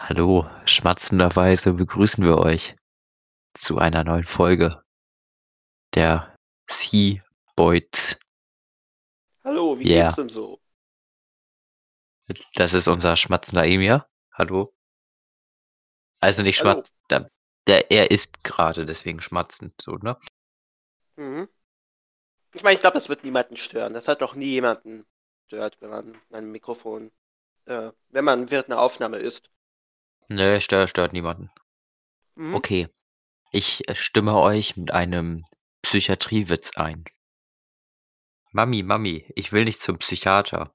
[0.00, 2.76] Hallo, schmatzenderweise begrüßen wir euch
[3.54, 4.80] zu einer neuen Folge
[5.92, 6.36] der
[6.70, 7.20] Sea
[7.56, 8.16] Boys.
[9.42, 10.04] Hallo, wie Yeah.
[10.04, 10.60] geht's denn so?
[12.54, 14.08] Das ist unser schmatzender Emir.
[14.32, 14.72] Hallo.
[16.20, 16.74] Also nicht Hallo.
[16.74, 17.30] schmatzen, der,
[17.66, 20.16] der, er ist gerade deswegen schmatzend, so, ne?
[21.16, 21.48] Mhm.
[22.54, 23.94] Ich meine, ich glaube, das wird niemanden stören.
[23.94, 25.04] Das hat doch nie jemanden
[25.48, 27.10] stört, wenn man ein Mikrofon,
[27.64, 29.50] äh, wenn man während einer Aufnahme ist.
[30.28, 31.50] Nö, stört, stört niemanden.
[32.34, 32.54] Mhm.
[32.54, 32.88] Okay.
[33.50, 35.44] Ich äh, stimme euch mit einem
[35.82, 37.04] Psychiatriewitz ein.
[38.52, 40.74] Mami, Mami, ich will nicht zum Psychiater.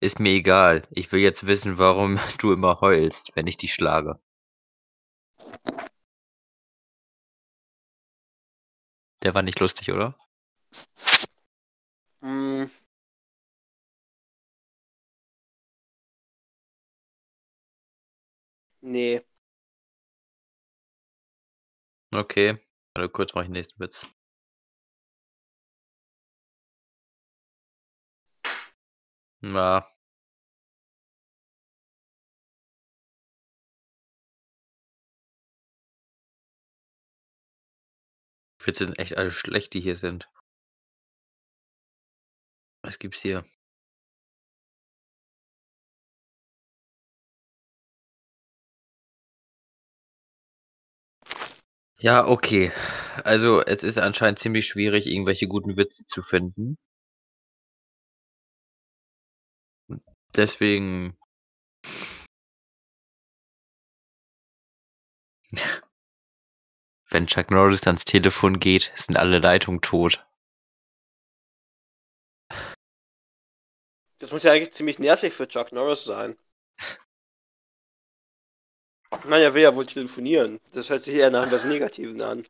[0.00, 0.86] Ist mir egal.
[0.90, 4.20] Ich will jetzt wissen, warum du immer heulst, wenn ich dich schlage.
[9.22, 10.14] Der war nicht lustig, oder?
[12.20, 12.64] Mm,
[18.84, 19.20] nee.
[22.12, 22.56] Okay.
[22.94, 24.06] Warte, kurz mach ich den nächsten Witz.
[29.42, 29.84] Na.
[38.66, 40.28] Witze sind echt alle schlecht, die hier sind.
[42.82, 43.44] Was gibt's hier?
[52.04, 52.70] Ja, okay.
[53.24, 56.76] Also, es ist anscheinend ziemlich schwierig, irgendwelche guten Witze zu finden.
[60.36, 61.16] Deswegen.
[67.08, 70.26] Wenn Chuck Norris ans Telefon geht, sind alle Leitungen tot.
[74.18, 76.36] Das muss ja eigentlich ziemlich nervig für Chuck Norris sein.
[79.26, 80.60] Nein, er will ja wohl telefonieren.
[80.72, 82.44] Das hört sich eher nach etwas Negativen an.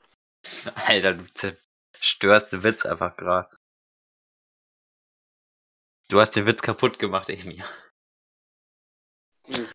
[0.86, 3.48] Alter, du zerstörst den Witz einfach gerade.
[6.08, 7.62] Du hast den Witz kaputt gemacht, Amy.
[9.46, 9.68] Hm.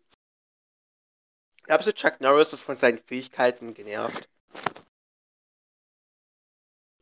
[1.64, 4.28] Glaubst du, Chuck Norris ist von seinen Fähigkeiten genervt?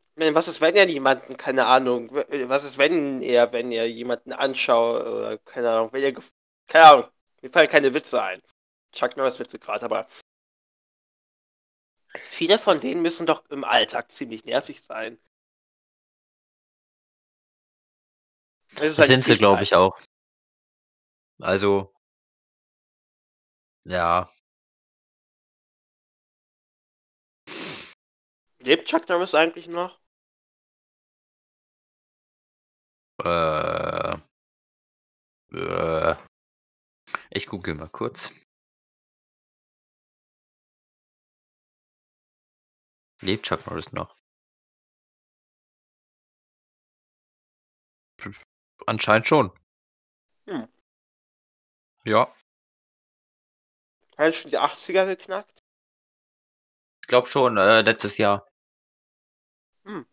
[0.03, 3.89] Ich meine, was ist, wenn er jemanden, keine Ahnung, was ist, wenn er, wenn er
[3.89, 6.21] jemanden anschaut, oder keine Ahnung, wenn er,
[6.67, 7.09] keine Ahnung,
[7.41, 8.41] mir fallen keine Witze ein.
[8.91, 10.07] Chuck Norris Witze gerade, aber
[12.23, 15.19] viele von denen müssen doch im Alltag ziemlich nervig sein.
[18.75, 19.99] Das, Das sind sie, glaube ich, auch.
[21.39, 21.93] Also.
[23.85, 24.29] Ja.
[28.59, 29.99] Lebt Chuck Norris eigentlich noch?
[33.23, 34.17] Äh.
[35.51, 36.15] Äh.
[37.31, 38.33] Ich google mal kurz.
[43.21, 44.15] Lebt Chuck Norris noch?
[48.85, 49.51] Anscheinend schon.
[50.47, 50.67] Hm.
[52.05, 52.33] Ja,
[54.19, 55.63] Hat schon die 80er geknackt?
[57.01, 58.47] ich glaube schon, äh, letztes Jahr.
[59.85, 60.03] Hm.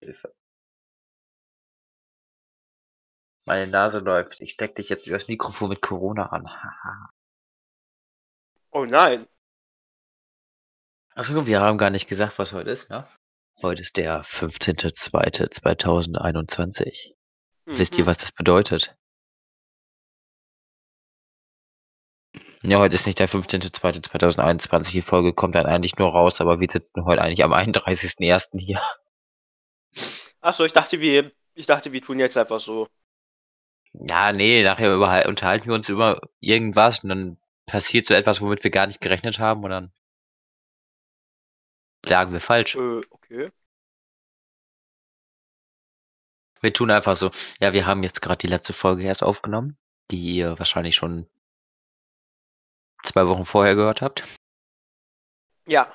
[0.00, 0.34] Hilfe.
[3.46, 4.40] Meine Nase läuft.
[4.42, 6.46] Ich steck dich jetzt übers Mikrofon mit Corona an.
[6.46, 7.08] Haha.
[8.74, 9.24] Oh nein.
[11.14, 13.06] Achso, wir haben gar nicht gesagt, was heute ist, ne?
[13.62, 17.14] Heute ist der 15.02.2021.
[17.66, 18.08] Wisst ihr, Mhm.
[18.08, 18.96] was das bedeutet?
[22.62, 24.90] Ja, heute ist nicht der 15.02.2021.
[24.90, 28.58] Die Folge kommt dann eigentlich nur raus, aber wir sitzen heute eigentlich am 31.01.
[28.58, 28.80] hier.
[30.40, 32.88] Achso, ich dachte, wir, ich dachte, wir tun jetzt einfach so.
[33.92, 38.70] Ja, nee, nachher unterhalten wir uns über irgendwas und dann passiert so etwas, womit wir
[38.70, 39.92] gar nicht gerechnet haben und dann
[42.04, 42.76] lagen wir falsch.
[42.76, 43.50] Äh, okay.
[46.60, 47.30] Wir tun einfach so.
[47.60, 49.76] Ja, wir haben jetzt gerade die letzte Folge erst aufgenommen,
[50.10, 51.28] die ihr wahrscheinlich schon
[53.02, 54.24] zwei Wochen vorher gehört habt.
[55.66, 55.92] Ja.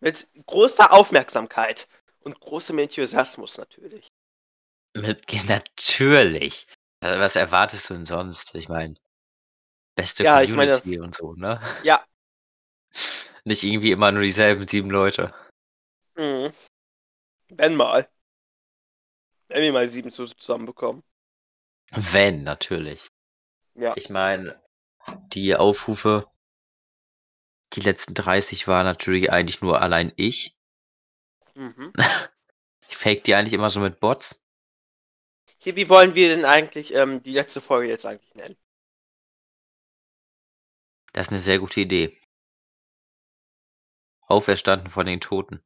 [0.00, 1.88] Mit großer Aufmerksamkeit
[2.20, 4.12] und großem Enthusiasmus natürlich.
[4.94, 6.66] Mit, natürlich.
[7.00, 8.54] Also, Was erwartest du denn sonst?
[8.54, 8.94] Ich meine,
[9.96, 11.60] beste Ja, ich meine- Community und so, ne?
[11.82, 12.06] Ja.
[13.44, 15.34] Nicht irgendwie immer nur dieselben sieben Leute.
[16.16, 16.52] Mhm.
[17.48, 18.08] Wenn mal.
[19.48, 21.02] Wenn wir mal sieben zu- zusammenbekommen.
[21.92, 23.08] Wenn, natürlich.
[23.74, 23.92] Ja.
[23.96, 24.60] Ich meine,
[25.32, 26.26] die Aufrufe,
[27.74, 30.56] die letzten 30 war natürlich eigentlich nur allein ich.
[31.54, 31.92] Mhm.
[32.88, 34.40] Ich fake die eigentlich immer so mit Bots.
[35.60, 38.56] Okay, wie wollen wir denn eigentlich ähm, die letzte Folge jetzt eigentlich nennen?
[41.16, 42.14] Das ist eine sehr gute Idee.
[44.26, 45.64] Auferstanden von den Toten.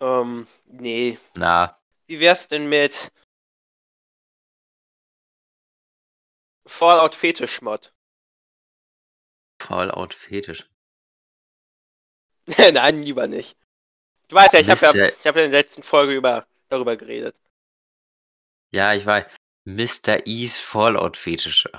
[0.00, 1.16] Ähm, nee.
[1.34, 3.12] Na, Wie wär's denn mit
[6.66, 7.94] Fallout Fetischmod?
[9.62, 10.68] Fallout Fetisch.
[12.72, 13.56] Nein, lieber nicht.
[14.26, 16.96] Du weißt ja, ich habe ja, ich hab ja in der letzten Folge über, darüber
[16.96, 17.40] geredet.
[18.72, 19.32] Ja, ich weiß.
[19.66, 20.26] Mr.
[20.26, 21.70] E's Fallout Fetische.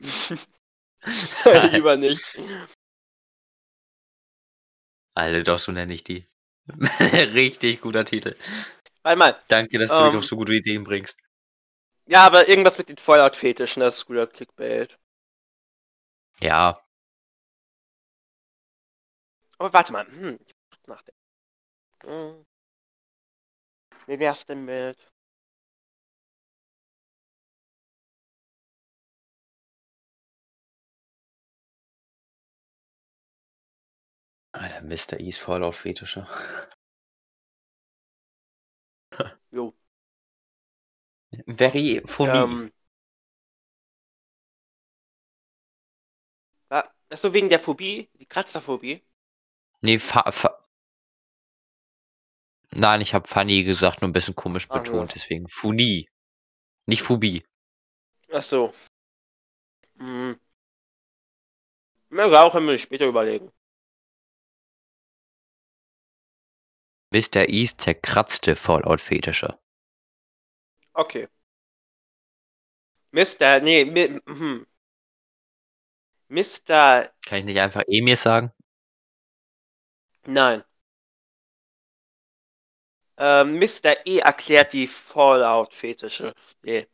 [1.72, 2.38] lieber nicht.
[5.14, 6.26] Alter, doch, so nenne ich die.
[7.00, 8.36] Richtig guter Titel.
[9.02, 9.40] Warte mal.
[9.48, 10.18] Danke, dass du mich Ähm.
[10.18, 11.18] auf so gute Ideen bringst.
[12.06, 14.98] Ja, aber irgendwas mit den Fallout-Fetischen, das ist guter Clickbait.
[16.40, 16.82] Ja,
[19.58, 20.06] Aber warte mal.
[20.06, 21.20] Hm, ich muss nachdenken.
[22.04, 22.46] Hm.
[24.06, 25.11] Wie wär's denn mit.
[34.62, 35.18] Alter, Mr.
[35.20, 36.26] E's Fallout Fetische.
[39.52, 39.74] Jo.
[41.46, 42.32] Very funny.
[42.32, 42.72] Ähm,
[46.70, 49.02] wa- Achso, wegen der Phobie, die Kratzerphobie.
[49.82, 50.50] Nee, fa fa
[52.74, 54.74] Nein, ich habe funny gesagt, nur ein bisschen komisch so.
[54.82, 56.08] betont, deswegen Funi.
[56.86, 57.42] Nicht Phobie.
[58.32, 58.72] Achso.
[59.98, 60.32] Hm.
[62.12, 63.50] Ja, auch können wir später überlegen.
[67.12, 67.48] Mr.
[67.48, 69.58] E's zerkratzte Fallout Fetische.
[70.94, 71.28] Okay.
[73.12, 73.60] Mr.
[73.60, 74.66] Nee, mi, hm.
[76.28, 77.10] Mr.
[77.26, 78.52] Kann ich nicht einfach Emir sagen?
[80.24, 80.64] Nein.
[83.18, 84.06] Ähm, Mr.
[84.06, 86.32] E erklärt die Fallout-Fetische.
[86.62, 86.86] Nee.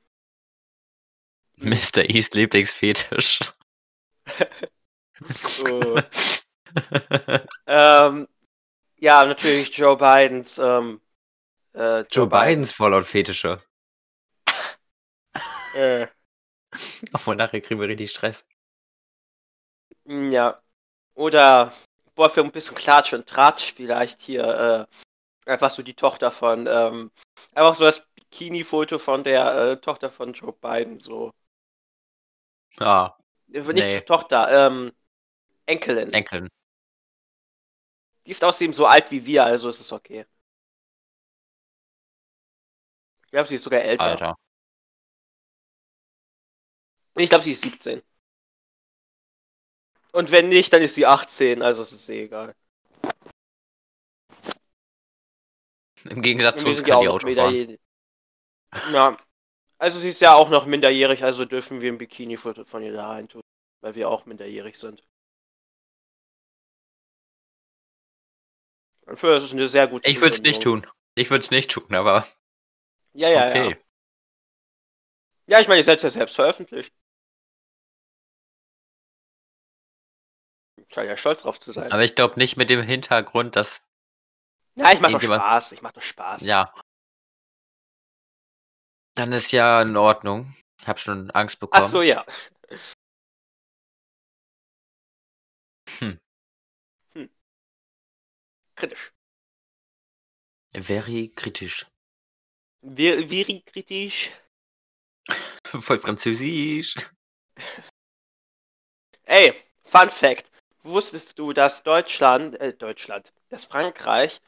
[1.57, 2.09] Mr.
[2.11, 3.41] E's Lieblingsfetisch.
[5.21, 6.03] Äh,
[7.67, 8.29] ähm,
[8.99, 11.01] ja, natürlich Joe Bidens, ähm,
[11.75, 13.61] äh, Joe Bidens Fallout Fetische.
[15.75, 16.07] Äh,
[17.13, 18.47] Obwohl nachher kriegen wir richtig Stress.
[20.05, 20.61] ja.
[21.15, 21.73] Oder,
[22.15, 24.87] boah, für ein bisschen Klatsch und Tratsch vielleicht hier,
[25.47, 27.11] äh, einfach so die Tochter von, ähm,
[27.55, 31.33] einfach so das Bikini-Foto von der äh, Tochter von Joe Biden, so.
[32.79, 33.17] Ah,
[33.49, 34.01] Nicht Nee.
[34.03, 34.93] Tochter, ähm,
[35.67, 36.13] Enkelin.
[36.13, 36.49] Enkeln.
[38.29, 40.27] Die ist außerdem so alt wie wir, also ist es okay.
[43.25, 44.05] Ich glaube, sie ist sogar älter.
[44.05, 44.39] Alter.
[47.17, 48.03] Ich glaube, sie ist 17.
[50.13, 52.55] Und wenn nicht, dann ist sie 18, also es ist eh egal.
[56.05, 57.79] Im Gegensatz zu uns kann die Auto fahren.
[58.93, 59.17] Ja.
[59.79, 63.09] Also sie ist ja auch noch minderjährig, also dürfen wir ein Bikini-Foto von ihr da
[63.09, 63.41] rein tun,
[63.81, 65.03] weil wir auch minderjährig sind.
[69.09, 70.87] Und für das ist eine sehr gute Ich würde es nicht tun.
[71.15, 72.29] Ich würde es nicht tun, aber
[73.15, 73.71] Ja, ja, okay.
[73.71, 73.77] ja.
[75.47, 76.93] Ja, ich meine, ihr seid ja selbst veröffentlicht.
[80.77, 81.91] Ich ja stolz drauf zu sein.
[81.91, 83.87] Aber ich glaube nicht mit dem Hintergrund, dass,
[84.75, 86.45] Ja, ich mach doch Spaß, ich mach doch Spaß.
[86.45, 86.73] ja.
[89.15, 90.55] Dann ist ja in Ordnung.
[90.81, 91.83] Ich habe schon Angst bekommen.
[91.85, 92.25] Ach so, ja.
[95.99, 96.21] Hm.
[98.79, 99.13] Kritisch.
[100.73, 101.87] Very kritisch.
[102.81, 104.31] Wie, wie kritisch?
[105.65, 106.95] Voll französisch.
[109.25, 110.53] Ey, Fun Fact.
[110.85, 114.41] Wusstest du, dass Deutschland, äh, Deutschland, dass Frankreich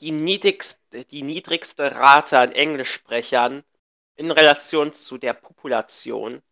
[0.00, 3.62] die niedrigste, die niedrigste Rate an Englischsprechern
[4.14, 6.42] in Relation zu der Population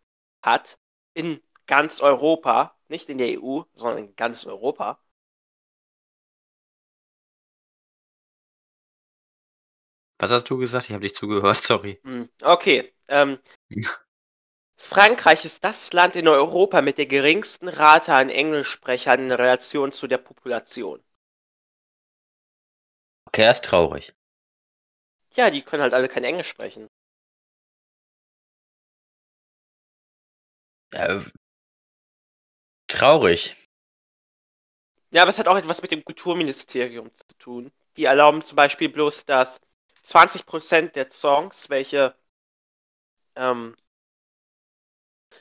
[0.42, 0.78] hat
[1.14, 5.00] in ganz Europa, nicht in der EU, sondern in ganz Europa?
[10.18, 10.86] Was hast du gesagt?
[10.86, 12.00] Ich habe nicht zugehört, sorry.
[12.04, 12.92] Hm, Okay.
[13.08, 13.38] Ähm,
[14.76, 20.06] Frankreich ist das Land in Europa mit der geringsten Rate an Englischsprechern in Relation zu
[20.06, 21.02] der Population.
[23.28, 24.14] Okay, das ist traurig.
[25.36, 26.88] Ja, die können halt alle kein Englisch sprechen.
[30.92, 31.20] Äh,
[32.88, 33.54] traurig.
[35.12, 37.72] Ja, aber es hat auch etwas mit dem Kulturministerium zu tun.
[37.96, 39.60] Die erlauben zum Beispiel bloß, dass
[40.04, 42.14] 20% der Songs, welche,
[43.36, 43.74] ähm,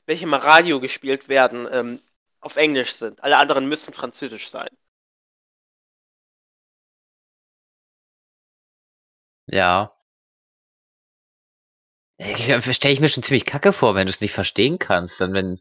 [0.06, 2.00] welche im Radio gespielt werden, ähm,
[2.40, 3.24] auf Englisch sind.
[3.24, 4.70] Alle anderen müssen französisch sein.
[9.48, 9.94] Ja.
[12.72, 15.60] stelle ich mir schon ziemlich kacke vor, wenn du es nicht verstehen kannst, dann wenn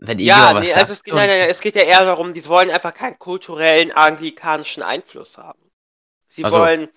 [0.00, 2.44] wenn Ja, was nee, also es geht, nein, nein, es geht ja eher darum, die
[2.46, 5.70] wollen einfach keinen kulturellen anglikanischen Einfluss haben.
[6.28, 6.56] Sie Ach so.
[6.58, 6.88] wollen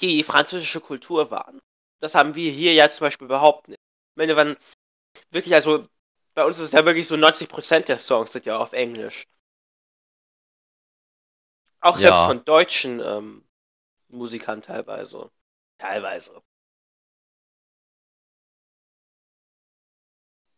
[0.00, 1.60] die französische Kultur wahren.
[2.00, 3.80] Das haben wir hier ja zum Beispiel überhaupt nicht.
[4.16, 4.56] Wenn dann
[5.30, 5.86] wirklich, also
[6.34, 9.26] bei uns ist es ja wirklich so 90% der Songs sind ja auf Englisch.
[11.80, 12.26] Auch selbst Ja.
[12.26, 13.44] von deutschen ähm,
[14.08, 15.30] Musikern teilweise.
[15.78, 16.42] Teilweise.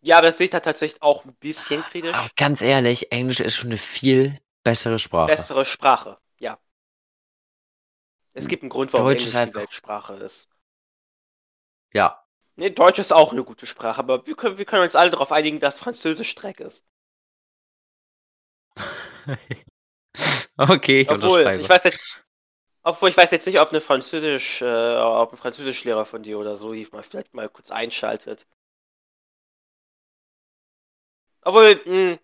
[0.03, 2.17] Ja, aber das sehe ich da tatsächlich auch ein bisschen kritisch.
[2.17, 5.31] Aber ganz ehrlich, Englisch ist schon eine viel bessere Sprache.
[5.31, 6.59] Bessere Sprache, ja.
[8.35, 10.49] Es gibt einen Grund, warum Deutsch Englisch ist die Weltsprache ist.
[11.95, 12.25] Ja.
[12.57, 15.33] Nee, Deutsch ist auch eine gute Sprache, aber wir können, wir können uns alle darauf
[15.33, 16.87] einigen, dass Französisch Dreck ist.
[20.59, 21.63] okay, ich Obwohl, unterschreibe.
[21.63, 22.23] ich weiß jetzt,
[22.83, 26.57] obwohl ich weiß jetzt nicht, ob eine Französisch, äh, ob ein Französischlehrer von dir oder
[26.57, 28.47] so mal vielleicht mal kurz einschaltet.
[31.45, 32.19] Obwohl, mh,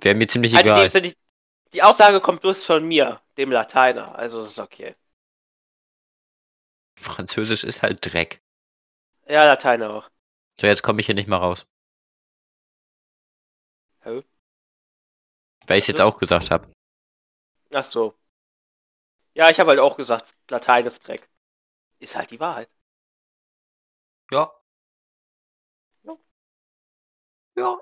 [0.00, 0.88] Wäre mir ziemlich halt dem egal.
[0.88, 1.14] Die,
[1.72, 4.94] die Aussage kommt bloß von mir, dem Lateiner, also es ist okay.
[7.00, 8.40] Französisch ist halt Dreck.
[9.26, 10.10] Ja, Lateiner auch.
[10.58, 11.66] So, jetzt komme ich hier nicht mal raus.
[14.00, 14.22] Hä?
[15.66, 16.70] Weil ich es jetzt auch gesagt habe.
[17.72, 18.14] Ach so.
[19.34, 21.28] Ja, ich habe halt auch gesagt, Latein ist Dreck.
[22.00, 22.68] Ist halt die Wahrheit.
[24.30, 24.50] Ja.
[26.02, 26.16] Ja.
[27.56, 27.78] Ja.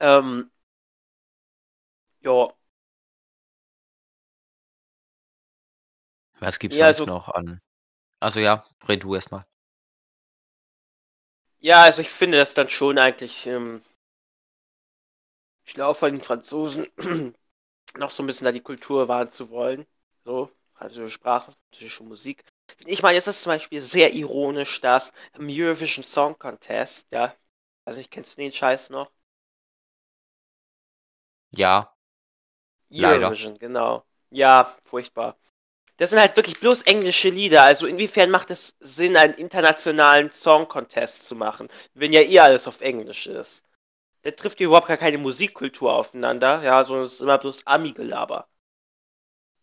[0.00, 0.50] Ähm,
[2.20, 2.48] ja,
[6.40, 7.60] Was gibt's Ja, sonst also- noch an?
[8.20, 9.46] Also ja, red du erstmal.
[11.60, 13.82] ja, also ich finde das dann schon eigentlich ähm,
[15.64, 16.86] schlau von den Franzosen,
[17.98, 19.86] noch so ein bisschen da die Kultur wahren zu wollen.
[20.24, 22.44] So, französische Sprache, französische Musik.
[22.86, 27.34] Ich meine, es ist zum Beispiel sehr ironisch, dass im Eurovision Song Contest, ja,
[27.86, 29.10] also ich kennst du den Scheiß noch?
[31.50, 31.92] Ja,
[32.96, 33.30] Leider.
[33.30, 34.04] Eurovision, genau.
[34.30, 35.36] Ja, furchtbar.
[35.98, 37.62] Das sind halt wirklich bloß englische Lieder.
[37.62, 42.66] Also inwiefern macht es Sinn, einen internationalen Song Contest zu machen, wenn ja eh alles
[42.68, 43.64] auf Englisch ist?
[44.22, 48.48] Da trifft ja überhaupt gar keine Musikkultur aufeinander, ja, sondern es ist immer bloß Ami-Gelaber,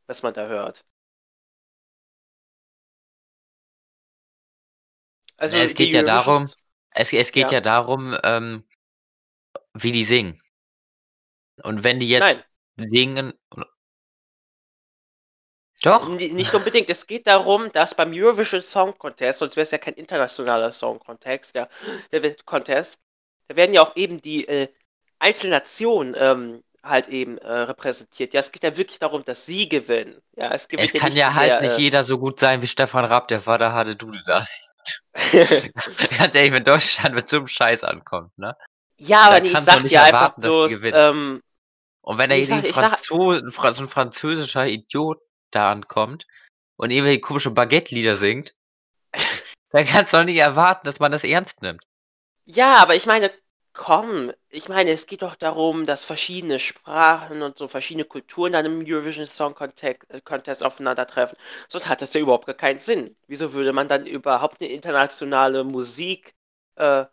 [0.08, 0.86] was man da hört.
[5.38, 6.48] Also es geht ja darum,
[6.92, 7.58] es, es geht Ja.
[7.58, 8.63] ja, darum, ähm,
[9.74, 10.42] wie die singen.
[11.63, 12.46] Und wenn die jetzt
[12.78, 12.90] Nein.
[12.90, 13.34] singen.
[15.84, 16.90] Doch, Nicht unbedingt.
[16.90, 21.00] Es geht darum, dass beim Eurovision Song Contest, sonst wäre es ja kein internationaler Song
[21.00, 21.68] Contest, ja,
[22.12, 23.00] der wird Contest,
[23.48, 24.70] da werden ja auch eben die äh,
[25.20, 28.34] Einzelnationen ähm, halt eben äh, repräsentiert.
[28.34, 30.22] Ja, es geht ja wirklich darum, dass sie gewinnen.
[30.36, 32.68] Ja, es es kann nicht ja halt der, nicht äh, jeder so gut sein wie
[32.68, 34.58] Stefan Raab, der Vater hatte du das.
[36.18, 38.56] Ganz ehrlich, wenn Deutschland mit so einem Scheiß ankommt, ne?
[39.00, 41.42] ja, aber Da nee, ich sag dir einfach erwarten, die bloß, ähm,
[42.02, 45.20] Und wenn da Ich sag- irgendwie ich sag- Franzo ein Fra- so ein französischer Idiot
[45.55, 46.27] da ankommt
[46.77, 48.55] und irgendwelche komische Baguette-Lieder singt,
[49.72, 51.83] dann kannst du doch nicht erwarten, dass man das ernst nimmt.
[52.45, 53.31] Ja, aber ich meine,
[53.74, 58.65] komm, ich meine, es geht doch darum, dass verschiedene Sprachen und so verschiedene Kulturen dann
[58.65, 61.38] im Eurovision Song Contest, äh, Contest aufeinandertreffen.
[61.67, 63.15] Sonst hat das ja überhaupt gar keinen Sinn.
[63.27, 66.36] Wieso würde man dann überhaupt eine internationale Musik,
[66.75, 67.05] äh,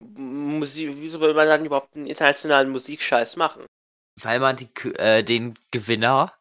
[0.00, 3.64] Musik, wieso würde man dann überhaupt einen internationalen Musikscheiß machen?
[4.20, 6.32] Weil man die, äh, den Gewinner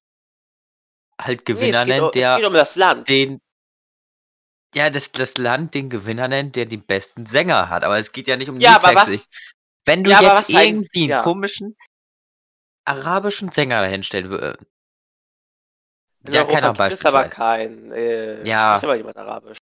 [1.26, 3.08] halt Nee, Gewinner es geht, um, nennt, es der geht um das Land.
[3.08, 3.42] den
[4.76, 7.84] ja, das, das Land den Gewinner nennt, der die besten Sänger hat.
[7.84, 9.14] Aber es geht ja nicht um Ja, aber Liedtexte.
[9.14, 9.30] was,
[9.86, 11.22] Wenn du Ja, aber jetzt irgendwie einen ja.
[11.22, 11.76] komischen
[12.86, 14.64] arabischen Sänger dahinstellen würdest,
[16.26, 17.92] in ja, keiner gibt es aber keinen.
[17.92, 18.76] Äh, Ja.
[18.78, 19.58] spricht aber jemand Arabisch.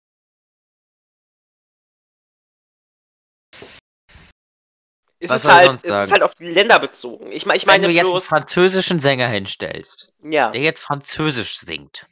[5.23, 7.31] Es Was ist ich halt, es ist halt auf die Länder bezogen.
[7.31, 12.07] Ich, ich Wenn meine du jetzt einen französischen Sänger hinstellst, ja, der jetzt Französisch singt,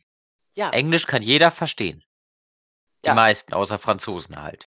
[0.55, 0.69] ja.
[0.71, 2.05] Englisch kann jeder verstehen.
[3.05, 3.15] Die Ja.
[3.15, 4.69] meisten, außer Franzosen halt.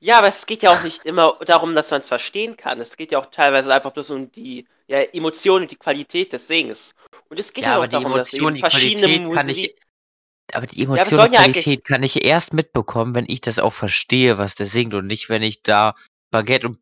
[0.00, 2.80] Ja, aber es geht ja auch nicht immer darum, dass man es verstehen kann.
[2.80, 6.46] Es geht ja auch teilweise einfach bloß um die ja, Emotionen und die Qualität des
[6.48, 6.94] Sings.
[7.28, 9.74] Und es geht Ja, ja, auch aber die darum, dass Emotion, die verschiedene Qualität Musik...
[9.76, 10.54] ich.
[10.54, 13.72] Aber die Emotion und ja eigentlich- Qualität kann ich erst mitbekommen, wenn ich das auch
[13.74, 15.94] verstehe, was der singt und nicht, wenn ich da
[16.30, 16.78] Baguette und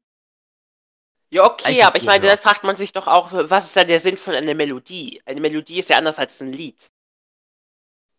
[1.30, 4.00] Ja, okay, aber ich meine, dann fragt man sich doch auch, was ist denn der
[4.00, 5.21] Sinn von einer Melodie?
[5.26, 6.90] Eine Melodie ist ja anders als ein Lied.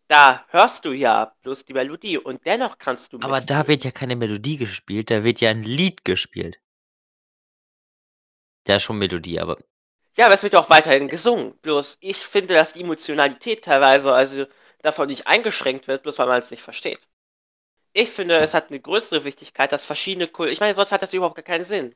[0.08, 3.90] Da hörst du ja bloß die Melodie und dennoch kannst du Aber da wird ja
[3.90, 6.58] keine Melodie gespielt, da wird ja ein Lied gespielt.
[8.66, 9.58] Ja, schon Melodie, aber
[10.16, 11.56] Ja, aber es wird ja auch weiterhin gesungen.
[11.62, 14.46] Bloß ich finde, dass die Emotionalität teilweise, also
[14.82, 17.08] davon nicht eingeschränkt wird, bloß weil man es nicht versteht.
[17.92, 20.52] Ich finde, es hat eine größere Wichtigkeit, dass verschiedene Kulturen.
[20.52, 21.94] Ich meine, sonst hat das überhaupt gar keinen Sinn.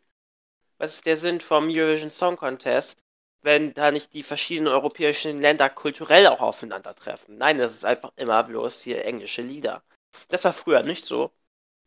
[0.83, 3.03] Was ist der Sinn vom Eurovision Song Contest,
[3.41, 7.39] wenn da nicht die verschiedenen europäischen Länder kulturell auch aufeinandertreffen?
[7.39, 9.83] Nein, das ist einfach immer bloß hier englische Lieder.
[10.29, 11.33] Das war früher nicht so.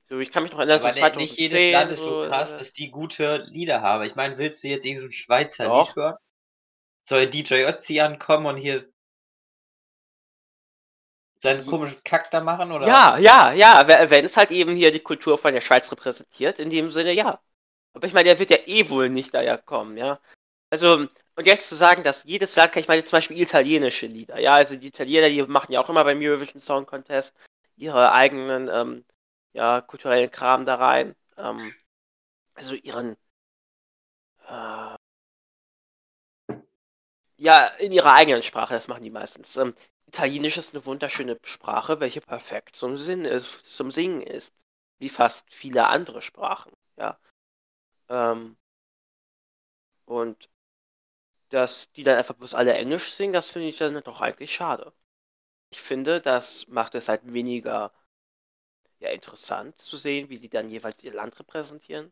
[0.09, 2.55] So, ich kann mich noch erinnern, Aber so 2010, nicht jedes Land ist so krass,
[2.55, 4.03] äh, dass die gute Lieder haben.
[4.05, 5.87] Ich meine, willst du jetzt irgendein Schweizer Doch.
[5.87, 6.15] Lied hören?
[7.03, 8.87] Soll DJ Ötzi ankommen und hier
[11.41, 12.73] seinen komischen Kack da machen?
[12.73, 12.87] Oder?
[12.87, 16.59] Ja, ja, ja, we- wenn es halt eben hier die Kultur von der Schweiz repräsentiert,
[16.59, 17.39] in dem Sinne ja.
[17.95, 20.19] Aber ich meine, der wird ja eh wohl nicht daher kommen, ja.
[20.69, 24.39] Also, und jetzt zu sagen, dass jedes Land, kann ich meine zum Beispiel italienische Lieder,
[24.39, 27.35] ja, also die Italiener, die machen ja auch immer beim Eurovision Song Contest
[27.77, 29.05] ihre eigenen, ähm,
[29.53, 31.73] ja, kulturellen Kram da rein, ähm,
[32.55, 33.17] also ihren,
[34.47, 34.95] äh,
[37.37, 39.55] ja, in ihrer eigenen Sprache, das machen die meistens.
[39.57, 39.73] Ähm,
[40.07, 44.53] Italienisch ist eine wunderschöne Sprache, welche perfekt zum Sinn ist, zum Singen ist.
[44.99, 47.17] Wie fast viele andere Sprachen, ja.
[48.09, 48.57] Ähm,
[50.05, 50.49] und
[51.49, 54.93] dass die dann einfach bloß alle Englisch singen, das finde ich dann doch eigentlich schade.
[55.71, 57.91] Ich finde, das macht es halt weniger
[58.99, 62.11] ja, interessant zu sehen, wie die dann jeweils ihr Land repräsentieren.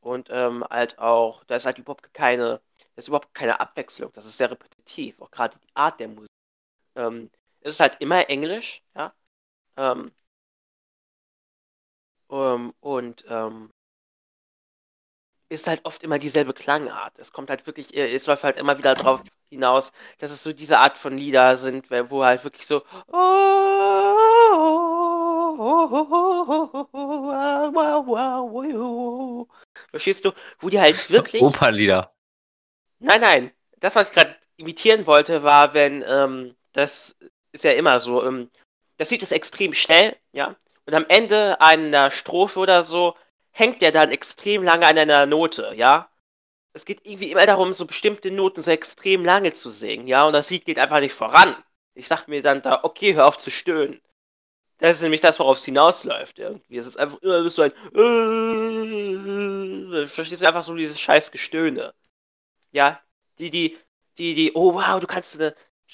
[0.00, 4.12] Und ähm, halt auch, da ist halt überhaupt keine, da ist überhaupt keine Abwechslung.
[4.12, 6.30] Das ist sehr repetitiv, auch gerade die Art der Musik.
[6.96, 9.14] Ähm, es ist halt immer Englisch, ja.
[9.76, 10.12] Ähm,
[12.30, 13.70] ähm, und ähm,
[15.48, 17.18] ist halt oft immer dieselbe Klangart.
[17.18, 20.52] Es kommt halt wirklich, äh, es läuft halt immer wieder drauf hinaus, dass es so
[20.52, 22.82] diese Art von Lieder sind, wo halt wirklich so
[29.90, 30.32] Verstehst du?
[30.58, 31.42] Wo die halt wirklich.
[31.42, 32.12] Opernlieder.
[32.98, 33.52] Nein, nein.
[33.78, 37.16] Das, was ich gerade imitieren wollte, war, wenn, ähm, das
[37.52, 38.50] ist ja immer so, ähm,
[38.96, 40.56] das Lied ist extrem schnell, ja.
[40.86, 43.16] Und am Ende einer Strophe oder so
[43.56, 46.10] hängt der dann extrem lange an einer Note, ja.
[46.74, 50.26] Es geht irgendwie immer darum, so bestimmte Noten so extrem lange zu singen, ja.
[50.26, 51.56] Und das Lied geht einfach nicht voran.
[51.94, 54.02] Ich sag mir dann da, okay, hör auf zu stöhnen.
[54.78, 56.76] Das ist nämlich das, worauf es hinausläuft, irgendwie.
[56.76, 57.72] Es ist einfach immer so ein,
[60.08, 61.94] verstehst du, einfach so dieses scheiß Gestöhne.
[62.72, 63.00] Ja,
[63.38, 63.78] die, die,
[64.18, 65.40] die, die, oh wow, du kannst,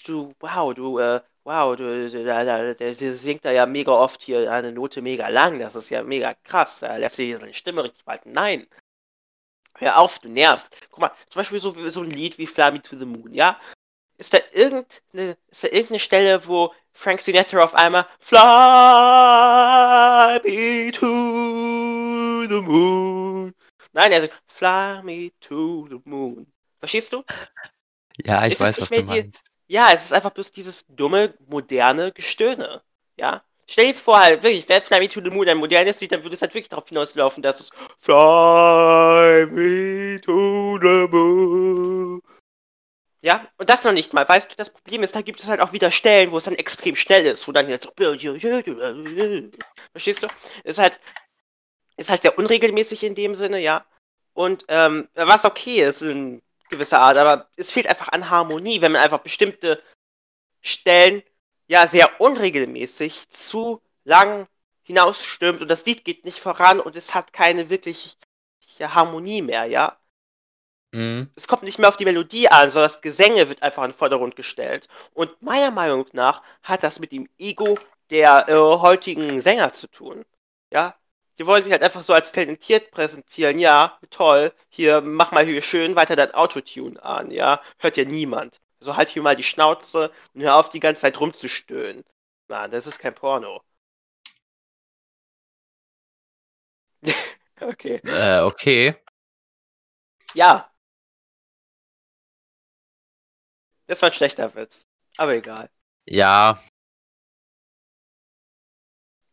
[0.06, 3.92] du, wow, du, äh, wow, du, du da, da, der, der singt da ja mega
[3.92, 7.54] oft hier eine Note mega lang, das ist ja mega krass, da lässt sich seine
[7.54, 8.32] Stimme richtig halten.
[8.32, 8.66] Nein.
[9.78, 10.76] Hör auf, du nervst.
[10.90, 13.58] Guck mal, zum Beispiel so, so ein Lied wie Fly Me to the Moon, ja?
[14.18, 18.38] Ist da irgendeine, ist da irgendeine Stelle, wo Frank Sinatra auf einmal Fly
[20.44, 23.54] me to the moon.
[23.92, 26.46] Nein, er sagt Fly me to the moon.
[26.78, 27.24] Verstehst du?
[28.24, 29.42] Ja, ich Ist weiß, was du meinst.
[29.68, 32.82] Ja, es ist einfach bloß dieses dumme, moderne Gestöhne.
[33.16, 33.42] Ja?
[33.66, 36.22] Stell dir vor, halt, wirklich, wäre Fly Me to the Moon ein modernes Lied, dann
[36.22, 42.22] würde es halt wirklich darauf hinauslaufen, dass es Fly me to the moon.
[43.22, 44.28] Ja, und das noch nicht mal.
[44.28, 46.56] Weißt du, das Problem ist, da gibt es halt auch wieder Stellen, wo es dann
[46.56, 47.88] extrem schnell ist, wo dann jetzt.
[49.92, 50.26] Verstehst du?
[50.64, 50.98] Ist halt,
[51.96, 53.86] ist halt sehr unregelmäßig in dem Sinne, ja.
[54.34, 56.42] Und ähm, was okay ist in
[56.72, 59.80] gewisser Art, aber es fehlt einfach an Harmonie, wenn man einfach bestimmte
[60.60, 61.22] Stellen
[61.68, 64.46] ja sehr unregelmäßig zu lang
[64.82, 68.16] hinausstürmt und das Lied geht nicht voran und es hat keine wirkliche
[68.80, 69.98] Harmonie mehr, ja.
[70.92, 71.30] Mhm.
[71.36, 73.96] Es kommt nicht mehr auf die Melodie an, sondern das Gesänge wird einfach in den
[73.96, 74.88] Vordergrund gestellt.
[75.14, 77.78] Und meiner Meinung nach hat das mit dem Ego
[78.10, 80.24] der äh, heutigen Sänger zu tun.
[80.70, 80.94] Ja,
[81.42, 83.58] die wollen sich halt einfach so als talentiert präsentieren.
[83.58, 84.52] Ja, toll.
[84.68, 87.32] Hier, mach mal hier schön weiter dein Autotune an.
[87.32, 88.60] Ja, hört ja niemand.
[88.78, 92.04] Also halt hier mal die Schnauze und hör auf, die ganze Zeit rumzustöhnen.
[92.46, 93.60] Mann, das ist kein Porno.
[97.60, 98.00] okay.
[98.04, 98.94] Äh, okay.
[100.34, 100.70] Ja.
[103.86, 104.86] Das war ein schlechter Witz.
[105.16, 105.70] Aber egal.
[106.06, 106.62] Ja,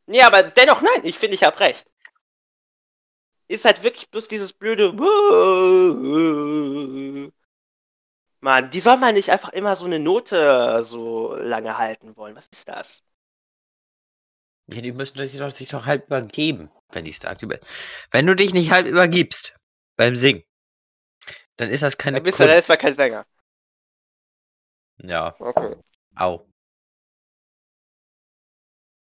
[0.10, 1.89] Nee, aber dennoch, nein, ich finde, ich habe recht.
[3.50, 4.94] Ist halt wirklich bloß dieses blöde.
[8.42, 12.36] Mann, die soll man nicht einfach immer so eine Note so lange halten wollen.
[12.36, 13.04] Was ist das?
[14.68, 17.44] ja die müssen sich doch, sich doch halb übergeben, wenn die sagt.
[18.12, 19.56] Wenn du dich nicht halb übergibst
[19.98, 20.44] beim Singen,
[21.58, 22.70] dann ist das keine Dann bist du dann Kunst.
[22.70, 23.26] erstmal kein Sänger.
[25.04, 25.76] Ja, Okay.
[26.16, 26.46] au.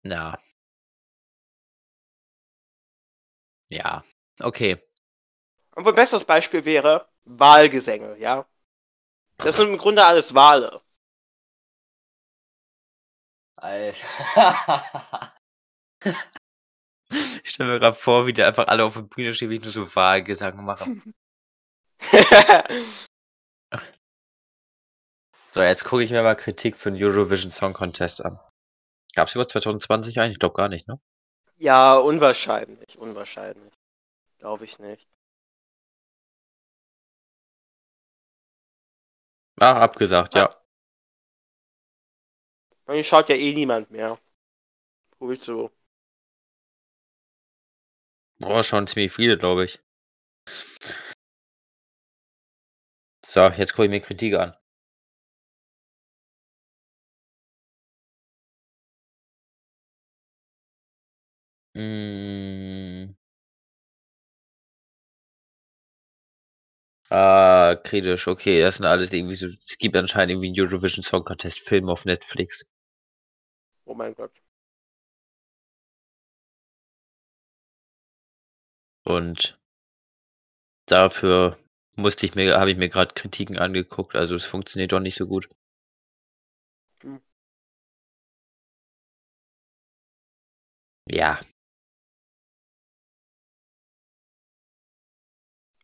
[0.04, 0.38] Na.
[3.70, 4.04] Ja,
[4.40, 4.78] okay.
[5.76, 8.46] Und ein besseres Beispiel wäre Wahlgesänge, ja.
[9.38, 10.82] Das sind im Grunde alles Wale.
[13.56, 14.04] Alter.
[17.10, 19.62] Ich stelle mir grad vor, wie die einfach alle auf der Bühne stehen, wie ich
[19.62, 21.02] nur so Wahlgesang mache.
[25.54, 28.40] So, jetzt gucke ich mir mal Kritik für den Eurovision Song Contest an.
[29.16, 30.32] Gab's überhaupt 2020 einen?
[30.32, 31.00] Ich glaube gar nicht, ne?
[31.56, 33.74] Ja, unwahrscheinlich, unwahrscheinlich.
[34.40, 35.08] Glaube ich nicht.
[39.60, 40.50] Ah, abgesagt, Ja.
[42.90, 44.18] hier schaut ja eh niemand mehr.
[45.20, 45.70] Wo willst du?
[48.40, 49.80] Boah, schon ziemlich viele, glaube ich.
[53.24, 54.56] So, jetzt gucke ich mir Kritik an.
[67.12, 71.24] Ah, kritisch, okay, das sind alles irgendwie so es gibt anscheinend irgendwie 'n Eurovision Song
[71.24, 72.66] Contest Film auf Netflix.
[73.88, 74.32] Oh mein Gott.
[79.06, 79.58] Und
[80.90, 81.58] dafür
[81.98, 85.28] musste ich mir habe ich mir grad Kritiken angeguckt, also es funktioniert doch nicht so
[85.28, 85.50] gut.
[87.04, 87.18] Hm.
[91.10, 91.40] Ja.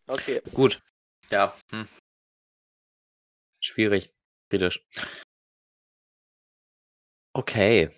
[0.10, 0.42] Okay.
[0.54, 0.82] Gut.
[1.30, 1.88] Ja, hm.
[3.62, 4.14] Schwierig.
[4.50, 4.86] Kritisch.
[7.36, 7.90] Okay.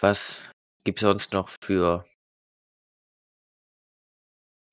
[0.00, 0.50] Was
[0.84, 2.04] gibt's sonst noch für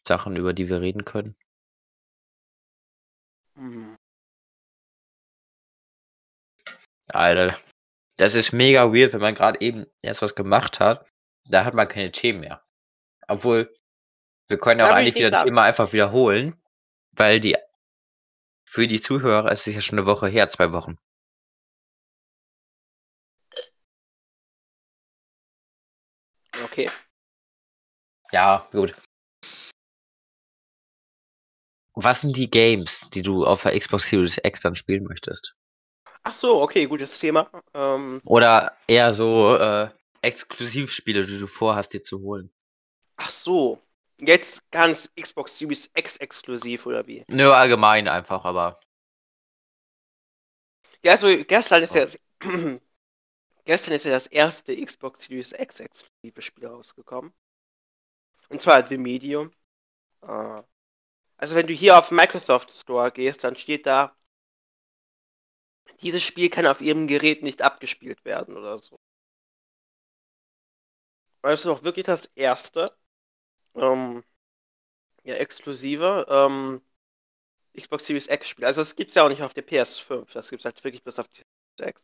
[0.08, 1.36] Sachen, über die wir reden können?
[3.56, 3.96] Mhm.
[7.10, 7.58] Alter,
[8.18, 11.08] das ist mega weird, wenn man grad eben erst was gemacht hat,
[11.46, 12.64] da hat man keine Themen mehr.
[13.28, 13.72] Obwohl,
[14.50, 15.44] wir können ja auch eigentlich wieder.
[15.44, 16.56] Thema einfach wiederholen,
[17.12, 17.56] weil die
[18.66, 20.98] für die Zuhörer ist es ja schon 'ne Woche her, 2 Wochen.
[26.64, 26.90] Okay.
[28.32, 28.94] Ja, gut.
[31.96, 35.56] Was sind die Games, die du auf der Xbox Series X dann spielen möchtest?
[36.24, 37.50] Ach so, okay, gutes Thema.
[37.74, 39.90] Ähm, Oder eher so, äh,
[40.22, 42.52] Exklusivspiele, die du vorhast, dir zu holen?
[43.18, 43.82] ach so.
[44.20, 47.24] Jetzt ganz Xbox Series X exklusiv oder wie?
[47.30, 48.80] Nö, allgemein einfach, aber
[51.04, 52.20] Ja, also gestern ist ja das
[53.66, 57.34] gestern ist ja das erste Xbox Series X exklusive Spiel rausgekommen.
[58.50, 59.52] Und zwar The Medium.
[60.22, 60.62] Äh,
[61.38, 64.16] also wenn du hier auf Microsoft Store gehst, dann steht da,
[66.02, 69.00] dieses Spiel kann auf ihrem Gerät nicht abgespielt werden oder so.
[71.42, 72.94] Das ist auch wirklich das erste
[73.76, 74.24] ähm,
[75.24, 76.82] ja, exklusive ähm,
[77.78, 78.66] Xbox Series X Spiel.
[78.66, 80.32] Also das gibt's ja auch nicht auf der PS5.
[80.34, 81.42] Das gibt's halt wirklich bis auf die
[81.78, 82.04] Series X.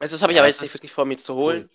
[0.00, 1.68] Also das habe ich Ja, aber es jetzt nicht wirklich vor, mir zu holen.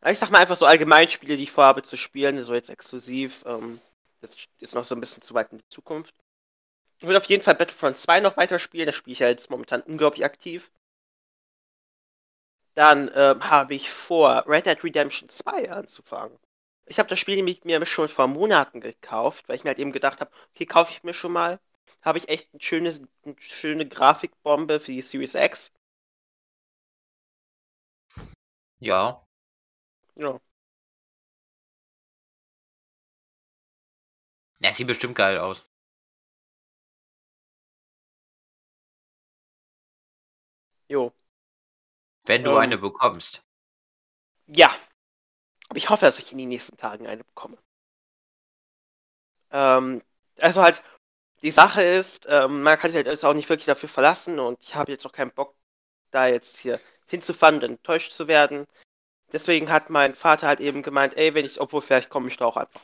[0.00, 2.70] Aber ich sag mal einfach so allgemein Spiele, die ich vorhabe zu spielen, so jetzt
[2.70, 3.44] exklusiv.
[3.46, 3.80] Ähm,
[4.20, 6.14] das ist noch so ein bisschen zu weit in die Zukunft.
[7.00, 8.86] Ich will auf jeden Fall Battlefront 2 noch weiterspielen.
[8.86, 10.70] Das spiele ich ja jetzt momentan unglaublich aktiv.
[12.78, 16.38] Dann ähm, habe ich vor, Red Dead Redemption 2 anzufangen.
[16.86, 19.92] Ich habe das Spiel nämlich mir schon vor Monaten gekauft, weil ich mir halt eben
[19.92, 21.60] gedacht habe, okay, kaufe ich mir schon mal.
[22.02, 25.72] Habe ich echt ein schönes, eine schöne Grafikbombe für die Series X.
[28.80, 29.24] Ja.
[30.16, 30.38] Ja.
[34.60, 35.68] Ja, sieht bestimmt geil aus.
[40.88, 41.12] Jo.
[42.28, 42.58] Wenn du Ähm.
[42.58, 43.42] eine bekommst.
[44.46, 44.74] Ja.
[45.68, 47.58] Aber ich hoffe, dass ich in den nächsten Tagen eine bekomme.
[49.50, 50.02] Ähm,
[50.38, 50.82] also halt,
[51.42, 54.60] die Sache ist, ähm, man kann sich halt jetzt auch nicht wirklich dafür verlassen und
[54.60, 55.54] ich habe jetzt auch keinen Bock,
[56.10, 58.66] da jetzt hier hinzufahren und enttäuscht zu werden.
[59.32, 62.46] Deswegen hat mein Vater halt eben gemeint, ey, wenn ich, obwohl vielleicht komme ich da
[62.46, 62.82] auch einfach.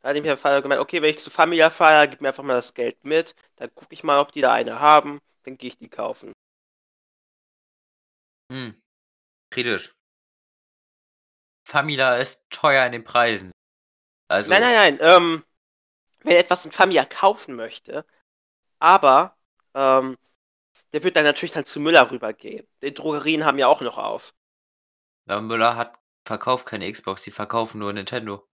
[0.00, 2.42] Da hat ihm mein Vater gemeint, okay, wenn ich zu Familia fahre, gib mir einfach
[2.42, 5.68] mal das Geld mit, dann gucke ich mal, ob die da eine haben, dann gehe
[5.68, 6.32] ich die kaufen.
[8.52, 8.82] Hm.
[9.50, 9.94] Kritisch.
[11.66, 13.50] Famila ist teuer in den Preisen.
[14.28, 15.44] Also Nein, nein, nein, ähm,
[16.20, 18.04] wenn etwas in Familia kaufen möchte,
[18.78, 19.38] aber,
[19.72, 20.18] ähm,
[20.92, 22.68] der wird dann natürlich dann zu Müller rübergehen.
[22.82, 24.34] Die Drogerien haben ja auch noch auf.
[25.26, 28.46] Ja, Müller hat verkauft keine Xbox, die verkaufen nur Nintendo.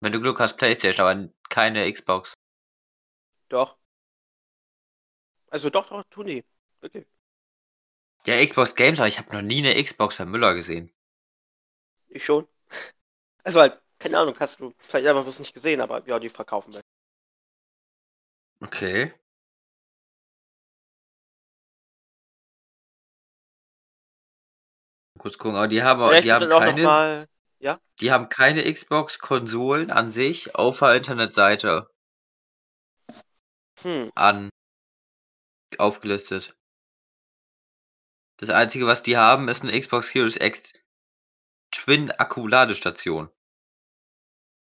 [0.00, 2.34] Wenn du Glück hast, PlayStation, aber keine Xbox.
[3.48, 3.78] Doch.
[5.50, 6.44] Also doch, doch, tun die.
[6.80, 7.06] Wirklich.
[8.26, 10.92] Ja, Xbox Games, aber ich habe noch nie eine Xbox bei Müller gesehen.
[12.08, 12.46] Ich schon.
[13.44, 16.72] Also halt, keine Ahnung, hast du vielleicht einfach bloß nicht gesehen, aber ja, die verkaufen
[16.74, 16.80] wir.
[18.60, 19.12] Okay.
[25.18, 27.26] Kurz gucken, aber die haben, die haben keine, mal,
[27.58, 27.80] ja?
[28.00, 31.88] die haben keine Xbox-Konsolen an sich auf der Internetseite
[33.80, 34.12] hm.
[34.14, 34.50] an
[35.78, 36.56] aufgelistet.
[38.42, 40.74] Das einzige, was die haben, ist eine Xbox Series X
[41.72, 43.30] Twin Akku Ladestation.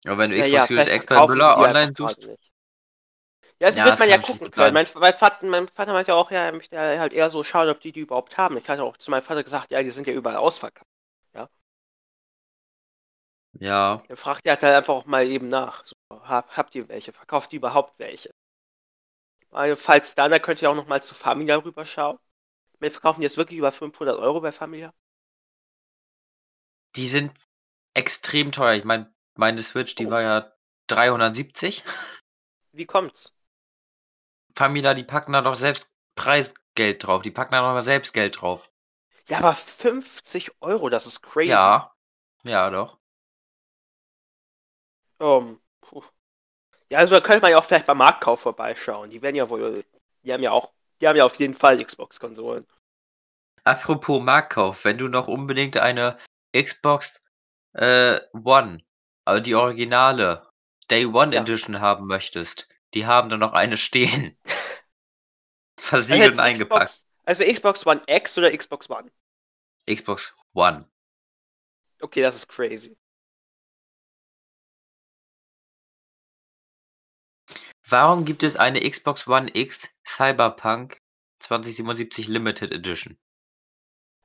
[0.04, 2.28] Aber wenn du Ja, Xbox ja, Series X bei Müller online suchst.
[3.60, 4.74] Ja, das Ja, wird das man ja gucken können.
[4.74, 7.68] Mein, mein, Vater, mein Vater meinte ja auch, ja, er möchte halt eher so schauen,
[7.70, 8.56] ob die die überhaupt haben.
[8.58, 10.86] Ich hatte auch zu meinem Vater gesagt, ja, die sind ja überall ausverkauft.
[13.60, 15.84] ja, Er fragt ja halt einfach auch mal eben nach.
[15.84, 17.12] So, hab, habt ihr welche?
[17.12, 18.30] Verkauft ihr überhaupt welche?
[19.50, 22.18] Weil, falls dann, da könnt ihr auch noch mal zu Familia rüberschauen.
[22.82, 24.92] Wir verkaufen jetzt wirklich über 500 Euro bei Familia.
[26.96, 27.32] die sind
[27.94, 28.74] extrem teuer.
[28.74, 30.10] Ich meine, meine Switch, die Oh.
[30.10, 30.52] war ja
[30.86, 31.84] 370.
[32.72, 33.34] Wie kommt's?
[34.56, 37.20] Famila, die packen da doch selbst Preisgeld drauf.
[37.20, 38.70] Die packen da mal selbst Geld drauf.
[39.28, 41.74] Ja, aber 50 Euro, das ist crazy.
[41.74, 41.92] Ja,
[42.44, 42.98] ja, doch.
[45.20, 46.02] Ähm, puh.
[46.90, 49.10] Ja, also da könnte man ja auch vielleicht beim Marktkauf vorbeischauen.
[49.10, 49.84] Die werden ja wohl,
[50.24, 52.66] die haben ja auch, die haben ja auf jeden Fall Xbox-Konsolen.
[53.64, 56.16] Apropos Marktkauf, wenn du noch unbedingt eine
[56.56, 57.20] Xbox
[57.74, 58.82] äh, One,
[59.24, 60.48] also die Originale
[60.90, 61.40] Day One Ja.
[61.42, 64.38] Edition haben möchtest, die haben da noch eine stehen.
[65.90, 66.84] Also Versiegelt jetzt und eingepackt.
[66.84, 69.10] Xbox, also Xbox One X oder Xbox One?
[69.90, 70.88] Xbox One.
[72.00, 72.96] Okay, das ist crazy.
[77.92, 80.96] Warum gibt es eine Xbox One X Cyberpunk
[81.40, 83.18] 2077 Limited Edition?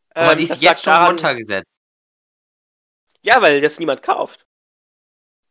[0.08, 1.78] Guck mal, Ähm, die ist jetzt schon daran- runtergesetzt.
[3.24, 4.48] Ja, weil das niemand kauft.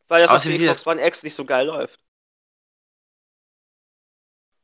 [0.09, 2.00] Weil das auf Außerdem der sieht Xbox One X nicht so geil läuft.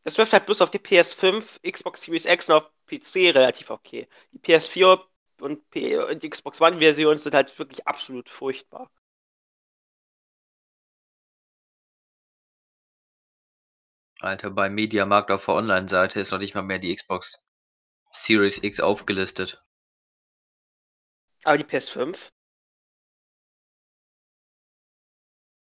[0.04, 4.08] Das läuft halt bloß auf die PS5, Xbox Series X und auf PC relativ okay.
[4.32, 4.98] Die PS4
[5.40, 8.90] und, P und die Xbox One Version sind halt wirklich absolut furchtbar.
[14.22, 17.44] Alter, bei Mediamarkt auf der Online-Seite ist noch nicht mal mehr die Xbox
[18.12, 19.60] Series X aufgelistet.
[21.44, 22.30] Aber die PS5?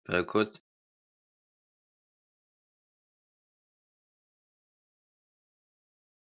[0.06, 0.60] Warte kurz.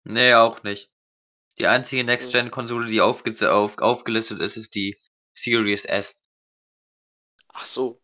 [0.06, 0.92] Nee, auch nicht.
[1.60, 4.98] Die einzige Next-Gen-Konsole, die aufge auf aufgelistet ist, ist die
[5.34, 6.24] Series S.
[7.50, 8.03] Ach so.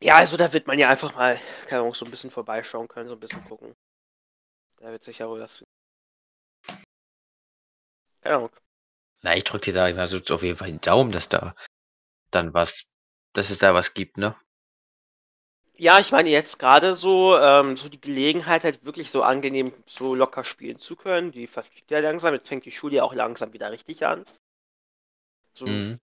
[0.00, 3.08] Ja, also da wird man ja einfach mal, keine Ahnung, so ein bisschen vorbeischauen können,
[3.08, 3.74] so ein bisschen gucken.
[4.80, 5.64] Da wird sicher wohl was.
[8.20, 8.50] Keine Ahnung.
[9.22, 11.54] Na, ich drück dir, sag ich mal, so auf jeden Fall den Daumen, dass da
[12.30, 12.84] dann was,
[13.34, 14.36] dass es da was gibt, ne?
[15.78, 20.14] Ja, ich meine jetzt gerade so, ähm, so die Gelegenheit halt wirklich so angenehm so
[20.14, 21.32] locker spielen zu können.
[21.32, 22.34] Die verfliegt ja langsam.
[22.34, 24.24] Jetzt fängt die Schule ja auch langsam wieder richtig an.
[25.54, 25.98] So Mhm.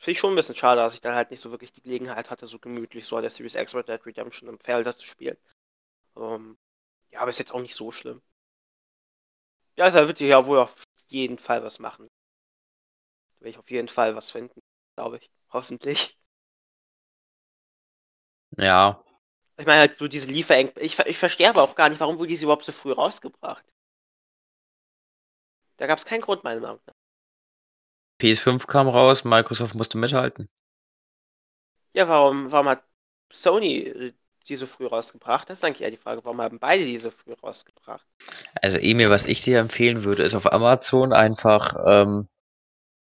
[0.00, 2.30] Finde ich schon ein bisschen schade, dass ich dann halt nicht so wirklich die Gelegenheit
[2.30, 5.36] hatte, so gemütlich so an der Series X Red Dead Redemption im Felder zu spielen.
[6.16, 6.58] Ähm,
[7.12, 8.22] ja, aber ist jetzt auch nicht so schlimm.
[9.76, 12.08] Ja, also da wird sich ja wohl auf jeden Fall was machen.
[13.38, 14.60] Da werde ich auf jeden Fall was finden,
[14.94, 15.30] glaube ich.
[15.52, 16.16] Hoffentlich.
[18.58, 19.02] Ja,
[19.58, 20.72] Ich meine halt so diese Liefereng...
[20.80, 23.64] Ich, ich verstehe aber auch gar nicht, warum wurde diese überhaupt so früh rausgebracht.
[25.78, 26.94] Da gab es keinen Grund, meiner Meinung nach.
[28.20, 30.48] PS5 kam raus, Microsoft musste mithalten.
[31.92, 32.84] Ja, warum, warum hat
[33.32, 34.12] Sony äh,
[34.48, 35.48] die so früh rausgebracht?
[35.48, 36.24] Das ist eigentlich eher die Frage.
[36.24, 38.06] Warum haben beide die so früh rausgebracht?
[38.62, 42.28] Also Emil, was ich dir empfehlen würde, ist auf Amazon einfach ähm,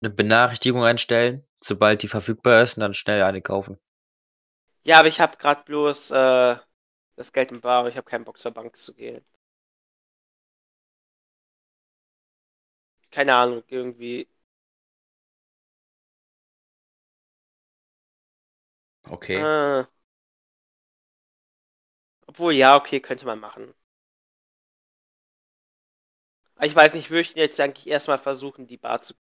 [0.02, 3.78] eine Benachrichtigung einstellen, sobald die verfügbar ist, und dann schnell eine kaufen.
[4.84, 6.56] Ja, aber ich habe gerade bloß äh,
[7.16, 9.24] das Geld im Bar und ich habe keinen Bock zur Bank zu gehen.
[13.12, 14.26] Keine Ahnung, irgendwie.
[19.10, 19.36] Okay.
[19.36, 19.84] Äh,
[22.26, 23.74] obwohl, ja, okay, könnte man machen.
[26.56, 29.14] Aber ich weiß nicht, ich möchte jetzt eigentlich erstmal versuchen, die Bar zu.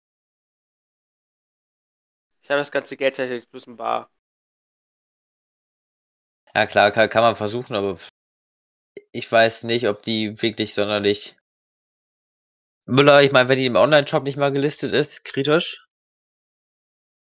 [2.42, 4.12] Ich habe das ganze Geld tatsächlich bloß im Bar.
[6.54, 7.98] Ja klar, kann, kann man versuchen, aber
[9.12, 11.36] ich weiß nicht, ob die wirklich sonderlich.
[12.86, 15.88] Müller, ich meine, wenn die im Online-Shop nicht mal gelistet ist, kritisch.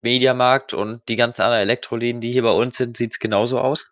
[0.02, 3.92] Mediamarkt und die ganzen anderen Elektroläden, die hier bei uns sind, sieht's genauso aus.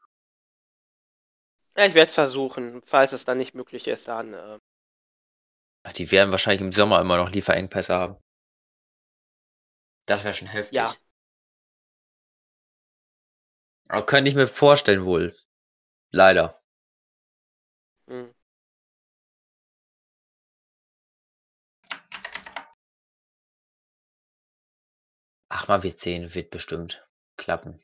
[1.77, 2.81] Ja, ich werde es versuchen.
[2.85, 4.33] Falls es dann nicht möglich ist, dann.
[4.33, 4.59] Äh,
[5.83, 8.17] Ach, Die werden wahrscheinlich im Sommer immer noch Lieferengpässe haben.
[10.07, 10.73] Das wäre schon heftig.
[10.75, 10.95] Ja.
[13.87, 15.35] Aber könnte ich mir vorstellen wohl.
[16.11, 16.61] Leider.
[25.57, 27.79] Ach, mal wird sehen, wird bestimmt klappen.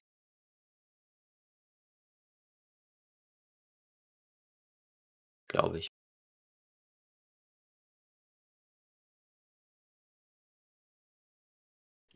[5.48, 5.92] Glaube ich.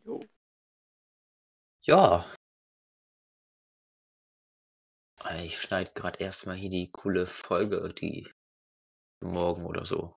[0.05, 0.19] Jo.
[1.87, 2.25] Ja.
[5.43, 8.27] Ich schneide gerade erstmal hier die coole Folge, die
[9.21, 10.15] morgen oder so.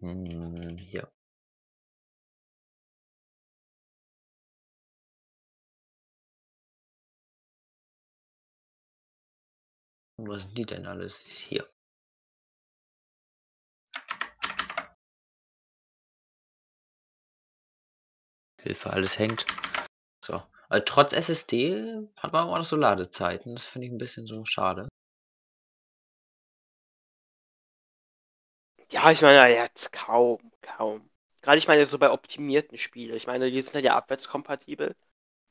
[0.00, 1.08] Hm, ja.
[10.16, 11.18] Was sind die denn alles?
[11.36, 11.68] Hier.
[18.62, 19.46] Hilfe, alles hängt.
[20.24, 20.42] So.
[20.68, 23.54] Also trotz SSD hat man auch noch so Ladezeiten.
[23.54, 24.88] Das finde ich ein bisschen so schade.
[28.90, 31.10] Ja, ich meine, jetzt kaum, kaum.
[31.42, 33.14] Gerade ich meine, so bei optimierten Spielen.
[33.16, 34.94] Ich meine, die sind halt ja abwärtskompatibel.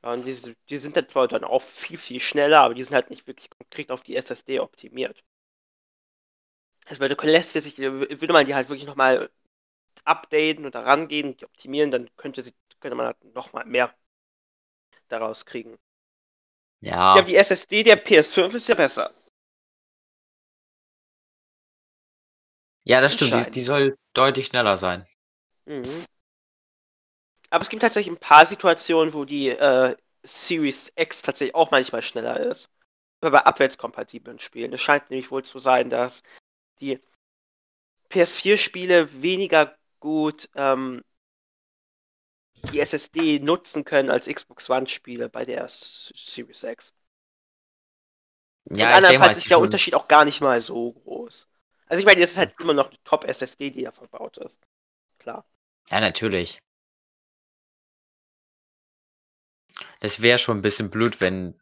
[0.03, 2.93] Ja, und die, die sind dann zwar dann auch viel, viel schneller, aber die sind
[2.93, 5.23] halt nicht wirklich konkret auf die SSD optimiert.
[6.87, 9.29] Also der lässt sich, würde man die halt wirklich nochmal
[10.05, 13.93] updaten oder rangehen, die optimieren, dann könnte, sie, könnte man halt nochmal mehr
[15.07, 15.77] daraus kriegen.
[16.81, 17.15] Ja.
[17.15, 19.09] Ja, die SSD der PS5 ist ja besser.
[22.85, 23.33] Ja, das stimmt.
[23.33, 25.05] Die, die soll deutlich schneller sein.
[25.65, 26.05] Mhm.
[27.53, 32.01] Aber es gibt tatsächlich ein paar Situationen, wo die äh, Series X tatsächlich auch manchmal
[32.01, 32.71] schneller ist.
[33.21, 34.73] Aber bei abwärtskompatiblen Spielen.
[34.73, 36.23] Es scheint nämlich wohl zu sein, dass
[36.79, 36.99] die
[38.09, 41.03] PS4-Spiele weniger gut ähm,
[42.71, 46.91] die SSD nutzen können als Xbox One-Spiele bei der S Series X.
[48.75, 51.47] Ja, Und andernfalls ist der schon- Unterschied auch gar nicht mal so groß.
[51.85, 54.59] Also ich meine, das ist halt immer noch eine Top-SSD, die da verbaut ist.
[55.19, 55.45] Klar.
[55.91, 56.57] Ja, natürlich.
[60.03, 61.57] Das wäre schon ein bisschen blöd, wenn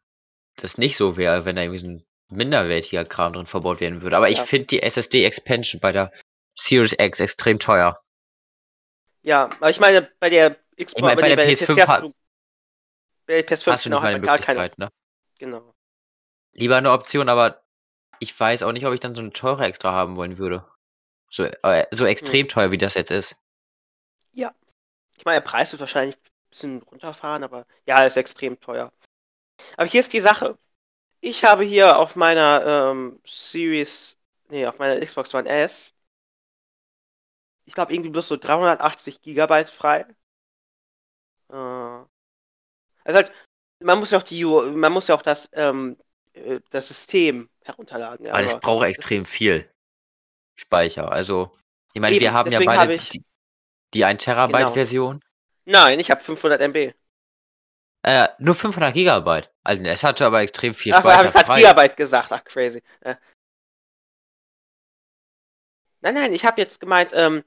[0.56, 4.18] das nicht so wäre, wenn da irgendwie so ein minderwertiger Kram drin verbaut werden würde.
[4.18, 4.46] Aber ich Ja.
[4.46, 6.12] finde die SSD-Expansion bei der
[6.58, 7.96] Series X extrem teuer.
[9.22, 12.14] Ja, aber ich meine, bei der Xbox, meine, bei nee, der PS5 hast ha- du,
[13.28, 14.72] bei der PS5 Hast du nicht mal eine gar keine.
[14.78, 14.90] Ne?
[15.38, 15.76] Genau.
[16.54, 17.62] Lieber eine Option, aber
[18.18, 20.66] ich weiß auch nicht, ob ich dann so eine teure extra haben wollen würde.
[21.30, 23.36] So, äh, so extrem teuer, wie das jetzt ist.
[25.22, 28.92] Ich meine, der Preis wird wahrscheinlich ein bisschen runterfahren, aber ja, ist extrem teuer.
[29.78, 30.58] Aber hier ist die Sache.
[31.22, 34.18] Ich habe hier auf meiner ähm, Series,
[34.50, 35.94] nee, auf meiner Xbox One S,
[37.66, 40.06] ich glaube irgendwie bloß so 380 Gigabyte frei.
[41.50, 42.08] Äh, also
[43.06, 43.32] halt,
[43.80, 45.98] man muss ja auch die, man muss ja auch das, ähm,
[46.34, 48.26] äh, das System herunterladen.
[48.26, 49.72] Ja, Aber das aber- braucht extrem viel
[50.56, 51.12] Speicher.
[51.12, 51.52] Also,
[51.94, 53.24] ich meine, Eben, wir haben ja beide habe ich- die,
[53.94, 54.74] die 1 Terabyte Genau.
[55.72, 56.94] Nein, ich habe 500 MB.
[58.04, 59.50] Äh, nur 500 Gigabyte.
[59.64, 61.58] Also, es hatte aber extrem viel Ach, habe Speicher ich gerade frei.
[61.60, 62.32] Gigabyte gesagt.
[62.32, 62.84] Ach, crazy.
[63.02, 63.16] Äh.
[66.02, 67.44] Nein, nein, ich habe jetzt gemeint, ähm,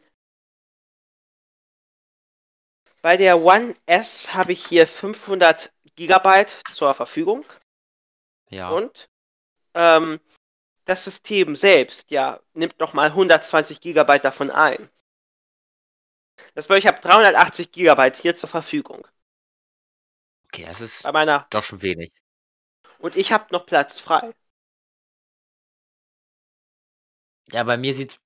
[3.03, 7.45] bei der One S habe ich hier 500 Gigabyte zur Verfügung
[8.49, 8.71] Ja.
[8.71, 9.11] und
[9.75, 10.19] ähm,
[10.87, 14.89] das System selbst, ja, nimmt nochmal 120 Gigabyte davon ein.
[16.55, 19.07] Das bedeutet, ich habe 380 Gigabyte hier zur Verfügung.
[20.47, 22.11] Okay, das ist Bei meiner, doch schon wenig.
[22.99, 24.33] und ich habe noch Platz frei.
[27.53, 28.21] Ja, bei mir sieht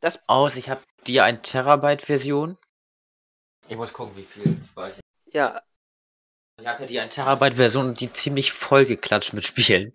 [0.00, 2.58] Das, aus, ich habe die 1 Terabyte Version.
[3.68, 5.00] Ich muss gucken, wie viel Speicher.
[5.26, 5.60] ja,
[6.60, 9.94] Ich habe ja die 1 Terabyte Version und die ziemlich vollgeklatscht mit Spielen.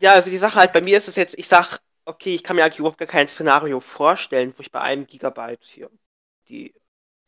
[0.00, 2.56] Ja, also die Sache halt, bei mir ist es jetzt, ich sag, okay, ich kann
[2.56, 5.90] mir eigentlich überhaupt gar kein Szenario vorstellen, wo ich bei einem Gigabyte hier
[6.48, 6.74] die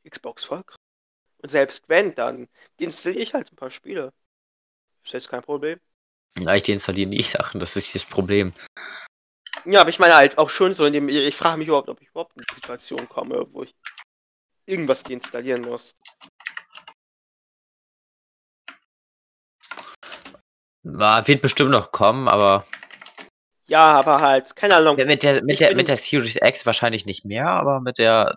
[0.09, 0.79] Xbox voll kriege.
[1.43, 4.13] Und selbst wenn, dann installiere ich halt ein paar Spiele.
[5.05, 5.79] Ist jetzt kein Problem.
[6.39, 8.53] Ja, ich deinstalliere nie Sachen, das ist das Problem.
[9.67, 12.01] Ja, aber ich meine halt auch schon so in dem, ich frage mich überhaupt, ob
[12.01, 13.75] ich überhaupt in die Situation komme, wo ich
[14.67, 15.95] irgendwas deinstallieren muss.
[20.83, 22.67] War, wird bestimmt noch kommen, aber
[23.67, 24.97] Ja, aber halt, keine Ahnung.
[24.97, 28.37] mit der, mit der, mit der Series X wahrscheinlich nicht mehr, aber mit der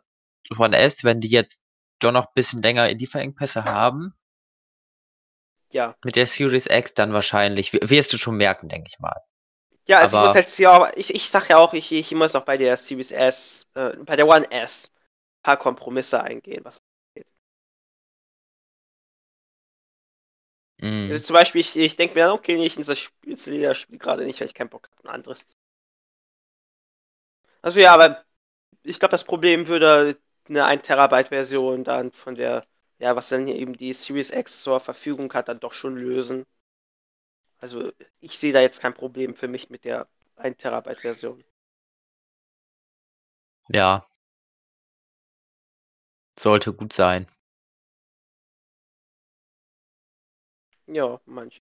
[0.58, 1.62] One S, wenn die jetzt
[2.00, 4.14] doch noch ein bisschen länger Lieferengpässe haben,
[5.70, 5.96] Ja.
[6.04, 9.16] mit der Series X dann wahrscheinlich, wirst du schon merken, denke ich mal.
[9.88, 12.12] Ja, also Aber- ich muss jetzt ja, aber ich, ich sag ja auch, ich, ich
[12.12, 14.92] muss auch bei der Series S, äh, bei der One S
[15.40, 16.82] ein paar Kompromisse eingehen, was
[20.82, 21.12] Mhm.
[21.12, 24.40] Also zum Beispiel, ich, ich denke mir, okay, ich das Spiel, das Spiel gerade nicht,
[24.40, 25.46] weil ich keinen Bock habe, ein anderes.
[27.62, 28.24] Also ja, aber
[28.84, 30.20] ich glaube, das Problem würde
[30.50, 32.64] eine 1 Terabyte Version dann von der,
[33.00, 36.46] ja, was dann hier eben die Series X zur Verfügung hat, dann doch schon lösen.
[37.60, 41.44] Also ich sehe da jetzt kein Problem für mich mit der 1 Terabyte Version.
[43.70, 44.08] Ja.
[46.40, 47.28] Sollte gut sein.
[50.88, 51.60] Ja, manch.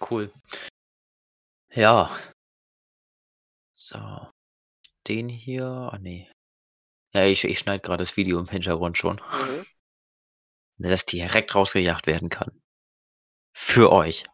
[0.00, 0.30] Cool.
[1.74, 2.10] Ja.
[3.90, 4.30] So.
[5.08, 5.64] Den hier.
[5.64, 6.30] Ah, nee.
[7.12, 9.16] Ja, ich, ich schneide gerade das Video im Hintergrund schon.
[9.16, 9.66] Mhm.
[10.78, 12.62] Dass direkt rausgejagt werden kann.
[13.52, 14.24] Für euch.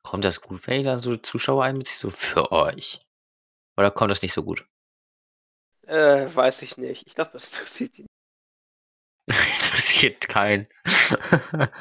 [0.03, 1.97] Kommt das gut, wenn ich da so Zuschauer einbeziehe?
[1.97, 2.99] So für euch.
[3.77, 4.67] Oder kommt das nicht so gut?
[5.83, 7.05] Äh, weiß ich nicht.
[7.05, 8.07] Ich glaube, das interessiert ihn.
[9.87, 10.67] Interessiert keinen.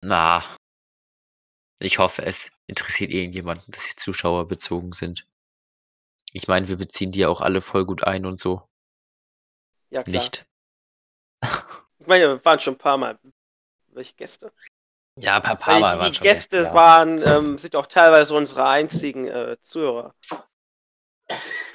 [0.00, 0.42] Na.
[1.78, 5.26] Ich hoffe, es interessiert irgendjemanden, dass die Zuschauer bezogen sind.
[6.32, 8.66] Ich meine, wir beziehen die ja auch alle voll gut ein und so.
[9.90, 10.22] Ja, klar.
[10.22, 10.46] Nicht.
[12.00, 13.18] Ich meine, wir waren schon ein paar Mal.
[13.88, 14.52] Welche Gäste?
[15.18, 16.74] Ja, ein paar, paar Mal die, die Gäste ja.
[16.74, 20.14] waren, ähm, sind auch teilweise unsere einzigen äh, Zuhörer.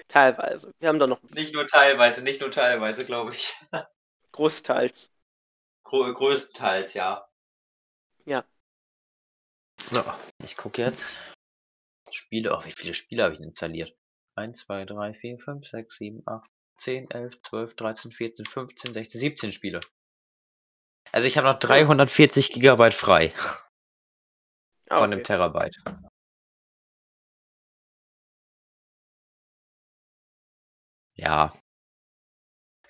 [0.08, 0.74] Teilweise.
[0.80, 3.54] Wir haben da noch Nicht nur teilweise, nicht nur teilweise, glaube ich.
[4.32, 5.12] großteils.
[5.84, 7.28] Gro größtenteils, ja.
[8.26, 8.44] Ja.
[9.82, 10.04] So,
[10.44, 11.20] ich gucke jetzt.
[12.12, 13.96] Spiele, oh, wie viele Spiele habe ich installiert?
[14.36, 19.20] 1, 2, 3, 4, 5, 6, 7, 8, 10, 11, 12, 13, 14, 15, 16,
[19.20, 19.80] 17 Spiele.
[21.12, 23.34] Also ich habe noch 340 Gigabyte frei
[24.90, 25.24] Ah, von einem okay.
[25.24, 25.78] Terabyte.
[31.20, 31.54] Ja.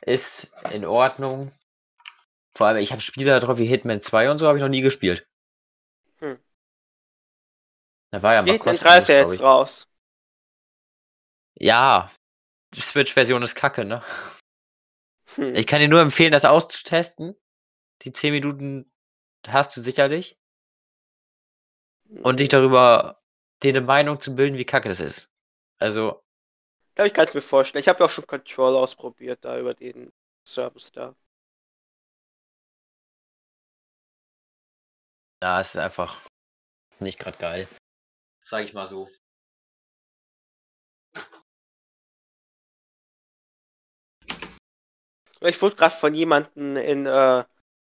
[0.01, 1.51] Ist in Ordnung.
[2.53, 4.69] Vor allem, ich habe Spiele da drauf wie Hitman 2 und so habe ich noch
[4.69, 5.27] nie gespielt.
[6.19, 6.39] Hm.
[8.11, 9.41] Da war ja mal Hitman 3 kostenlos, ist ja jetzt ich.
[9.41, 9.87] raus.
[11.55, 12.11] Ja,
[12.75, 14.03] die Switch-Version ist kacke, ne?
[15.35, 15.55] Hm.
[15.55, 17.35] Ich kann dir nur empfehlen, das auszutesten.
[18.03, 18.91] Die 10 Minuten
[19.47, 20.37] hast du sicherlich.
[22.21, 23.21] Und dich darüber
[23.63, 25.29] dir eine Meinung zu bilden, wie kacke das ist.
[25.79, 26.23] Also,
[26.99, 27.79] Ich glaube, ich kann es mir vorstellen.
[27.79, 30.11] Ich habe ja auch schon Control ausprobiert, da über den
[30.45, 31.15] Service da.
[35.39, 36.19] da ist einfach
[36.99, 37.67] nicht gerade geil.
[38.43, 39.09] Sag ich mal so.
[45.39, 47.45] Ich wurde gerade von jemandem in äh,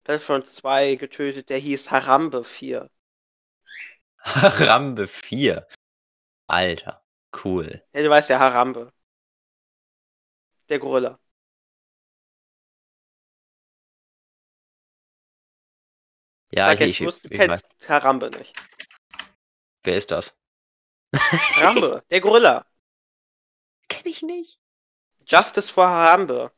[0.05, 2.89] Battlefront 2 getötet, der hieß Harambe 4.
[4.19, 5.67] Rambe 4.
[6.47, 7.02] Alter,
[7.45, 7.83] cool.
[7.95, 8.93] Ja, du weißt ja, Harambe.
[10.69, 11.19] Der Gorilla.
[16.53, 18.55] Ja, Sag ich, jetzt, ich, du, musst, du ich, kennst Harambe nicht.
[19.85, 20.37] Wer ist das?
[21.15, 22.67] Harambe, der Gorilla.
[23.89, 24.59] Kenn ich nicht.
[25.27, 26.53] Justice for Harambe.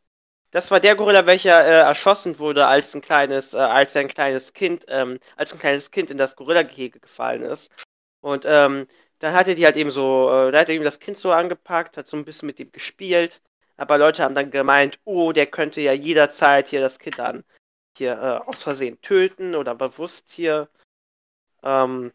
[0.50, 4.52] Das war der Gorilla, welcher äh, erschossen wurde, als ein kleines, äh, als ein kleines
[4.52, 7.72] Kind, ähm, als ein kleines Kind in das Gorilla-Gehege gefallen ist.
[8.20, 8.86] Und ähm,
[9.18, 11.32] dann hat er die halt eben so, äh, da hat er eben das Kind so
[11.32, 13.42] angepackt, hat so ein bisschen mit ihm gespielt.
[13.76, 17.44] Aber Leute haben dann gemeint, oh, der könnte ja jederzeit hier das Kind dann
[17.96, 20.68] hier äh, aus Versehen töten oder bewusst hier
[21.62, 22.12] ähm,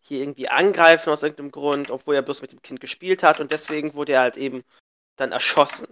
[0.00, 3.52] hier irgendwie angreifen aus irgendeinem Grund, obwohl er bloß mit dem Kind gespielt hat und
[3.52, 4.64] deswegen wurde er halt eben
[5.16, 5.86] dann erschossen.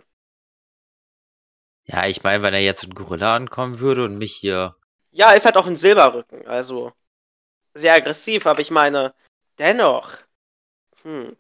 [1.85, 4.77] Ja, ich meine, wenn er jetzt ein Gorilla ankommen würde und mich hier.
[5.11, 6.93] Ja, ist halt auch ein Silberrücken, also
[7.75, 9.15] sehr aggressiv, aber ich meine,
[9.59, 10.19] dennoch,
[11.03, 11.37] hm,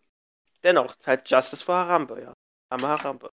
[0.65, 2.35] dennoch, halt Justice for Harambe, ja.
[2.71, 3.31] Harambe, Harambe.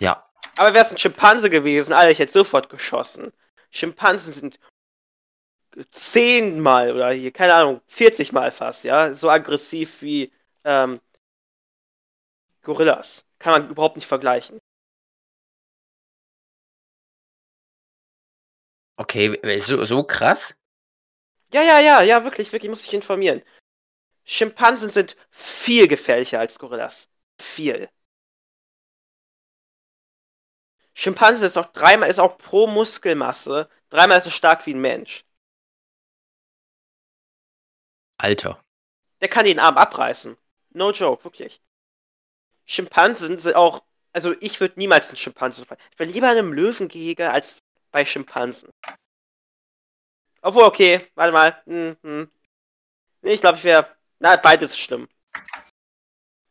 [0.00, 0.26] Ja,
[0.56, 3.32] Aber wäre es ein Schimpanse gewesen, Alter, ich hätte sofort geschossen.
[3.70, 4.58] Schimpansen sind
[5.90, 10.32] zehnmal oder hier, keine Ahnung, 40 Mal fast, ja, so aggressiv wie
[10.64, 11.00] ähm,
[12.62, 13.24] Gorillas.
[13.38, 14.58] Kann man überhaupt nicht vergleichen.
[18.96, 20.54] okay, so, so krass?
[21.52, 23.42] Ja, ja, ja, ja, wirklich, wirklich, muss ich informieren.
[24.24, 27.10] Schimpansen sind viel gefährlicher als Gorillas.
[27.38, 27.88] Viel.
[30.94, 35.24] Schimpanse ist auch dreimal, ist auch pro Muskelmasse dreimal so stark wie ein Mensch.
[38.18, 38.62] Alter.
[39.20, 40.36] Der kann den Arm abreißen.
[40.70, 41.60] No joke, wirklich.
[42.64, 43.82] Schimpansen sind auch,
[44.12, 45.80] also ich würde niemals einen Schimpansen fallen.
[45.92, 48.70] Ich wäre lieber in einem Löwengehege als bei Schimpansen.
[50.42, 51.62] Obwohl, okay, warte mal.
[51.66, 52.30] Hm, hm.
[53.22, 53.86] Ich glaube, ich wäre.
[54.18, 55.08] Na, beides schlimm.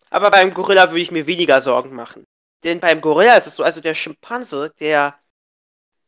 [0.09, 2.25] Aber beim Gorilla würde ich mir weniger Sorgen machen.
[2.63, 5.17] Denn beim Gorilla ist es so, also der Schimpanse, der,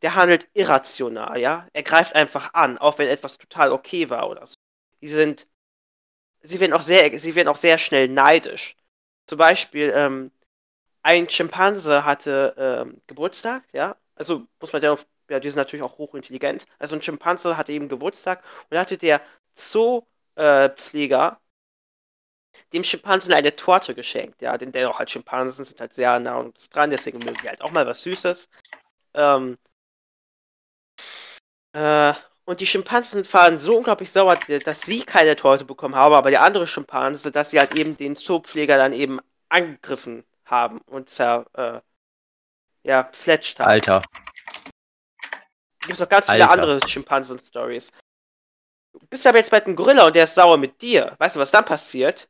[0.01, 1.67] der handelt irrational, ja.
[1.73, 4.55] Er greift einfach an, auch wenn etwas total okay war oder so.
[5.01, 5.47] Die sind,
[6.41, 8.77] sie werden auch sehr, sie werden auch sehr schnell neidisch.
[9.27, 10.31] Zum Beispiel, ähm,
[11.03, 13.97] ein Schimpanse hatte ähm, Geburtstag, ja.
[14.15, 14.97] Also muss man ja,
[15.30, 16.65] ja, die sind natürlich auch hochintelligent.
[16.80, 19.21] Also ein Schimpanse hatte eben Geburtstag und hatte der
[19.55, 21.39] Zoopfleger
[22.71, 26.74] dem Schimpansen eine Torte geschenkt, ja, denn dennoch halt Schimpansen sind halt sehr nah und
[26.74, 28.49] dran, deswegen mögen die halt auch mal was Süßes.
[29.15, 29.57] Ähm,
[31.74, 32.13] äh,
[32.45, 36.43] und die Schimpansen waren so unglaublich sauer, dass sie keine Torte bekommen haben, aber der
[36.43, 39.19] andere Schimpanse, dass sie halt eben den Zoopfleger dann eben
[39.49, 41.80] angegriffen haben und zer, äh,
[42.84, 43.69] ja, fletscht haben.
[43.69, 44.01] Alter.
[45.84, 46.63] Es gibt noch ganz viele Alter.
[46.63, 47.91] andere Schimpansen-Stories.
[48.93, 51.13] Du bist aber jetzt bei einem Gorilla und der ist sauer mit dir.
[51.17, 52.29] Weißt du, was dann passiert?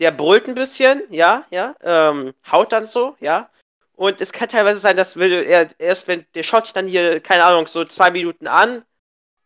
[0.00, 3.48] Der brüllt ein bisschen, ja, ja, ähm, haut dann so, ja.
[3.92, 7.20] Und es kann teilweise sein, dass will er erst, wenn der schaut sich dann hier,
[7.20, 8.84] keine Ahnung, so zwei Minuten an,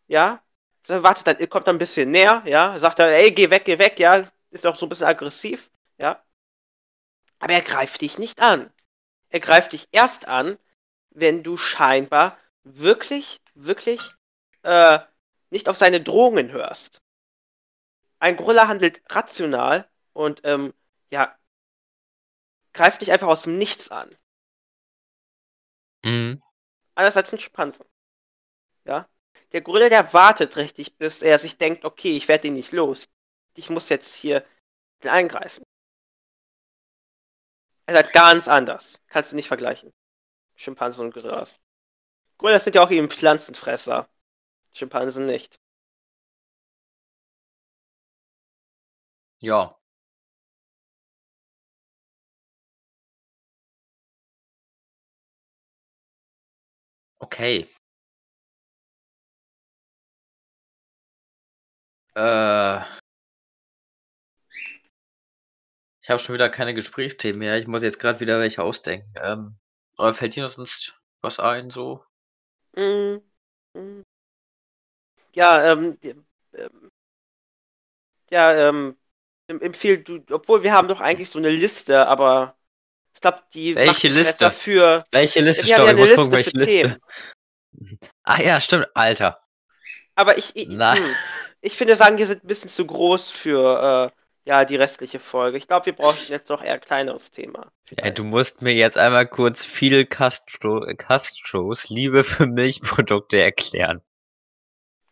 [0.07, 0.41] ja,
[0.87, 3.79] dann wartet dann, kommt dann ein bisschen näher, ja, sagt er, ey, geh weg, geh
[3.79, 6.23] weg, ja, ist auch so ein bisschen aggressiv, ja.
[7.41, 8.71] Aber er greift dich nicht an.
[9.29, 10.57] Er greift dich erst an,
[11.11, 14.01] wenn du scheinbar wirklich, wirklich
[14.63, 14.99] äh,
[15.51, 17.03] nicht auf seine Drohungen hörst.
[18.19, 20.73] Ein Gorilla handelt rational und ähm,
[21.11, 21.39] ja,
[22.73, 24.11] greift dich einfach aus dem Nichts an.
[26.05, 26.43] Mhm.
[26.95, 27.85] Anders als ein Schimpanse.
[28.85, 29.09] Ja.
[29.53, 33.09] Der Gorilla, der wartet richtig, bis er sich denkt, okay, ich werde ihn nicht los.
[33.55, 34.45] Ich muss jetzt hier
[35.03, 35.65] eingreifen.
[37.87, 39.01] Er ist halt ganz anders.
[39.09, 39.93] Kannst du nicht vergleichen.
[40.57, 41.61] Schimpansen und Gorillas.
[42.39, 44.09] Gorillas sind ja auch eben Pflanzenfresser.
[44.75, 45.59] Schimpansen nicht.
[49.43, 49.77] Ja.
[57.23, 57.69] Okay.
[62.17, 62.81] Äh.
[66.03, 67.59] Ich habe schon wieder keine Gesprächsthemen mehr.
[67.59, 69.13] Ich muss jetzt gerade wieder welche ausdenken.
[69.21, 69.57] Ähm,
[70.15, 72.05] fällt dir sonst was ein, so?
[72.77, 73.21] Mm,
[73.75, 74.03] mm.
[75.35, 76.91] Ja, ähm, ähm,
[78.31, 78.97] ja, ähm,
[79.49, 82.57] em- empfehl du, obwohl wir haben doch eigentlich so eine Liste, aber
[83.15, 84.47] ich glaube, die Welche Liste?
[84.47, 85.07] besser für.
[85.13, 85.67] Welche Liste?
[85.67, 86.81] wir haben ja ich eine Liste gucken, welche für Liste.
[86.89, 87.01] Themen.
[88.25, 89.39] Ah ja, stimmt, Alter.
[90.15, 90.99] Aber ich, ich, Nein.
[90.99, 91.15] hm,
[91.61, 95.57] ich finde, sagen, die sind ein bisschen zu groß für äh, ja, die restliche Folge.
[95.57, 97.71] Ich glaube, wir brauchen jetzt noch eher ein kleineres Thema.
[97.99, 104.03] Ja, du musst mir jetzt einmal kurz Fidel Castro, Castros Liebe für Milchprodukte erklären.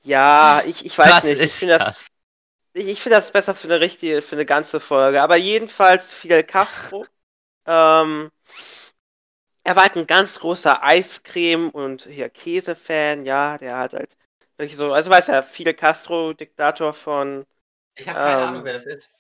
[0.03, 1.37] Ja, ich, ich weiß Was nicht.
[1.37, 2.09] Ich ist finde das,
[2.75, 5.23] ich, ich finde das besser für eine richtige, für eine ganze Folge.
[5.23, 7.07] Aber jedenfalls Fidel Castro.
[7.65, 8.33] Ähm,
[9.63, 14.17] er war halt ein ganz großer Eiscreme und hier Käse-Fan, ja, der hat halt
[14.57, 17.45] wirklich so, also weiß ja, Fidel Castro, Diktator von,
[17.95, 19.15] Ich habe keine Ahnung, wer das ist.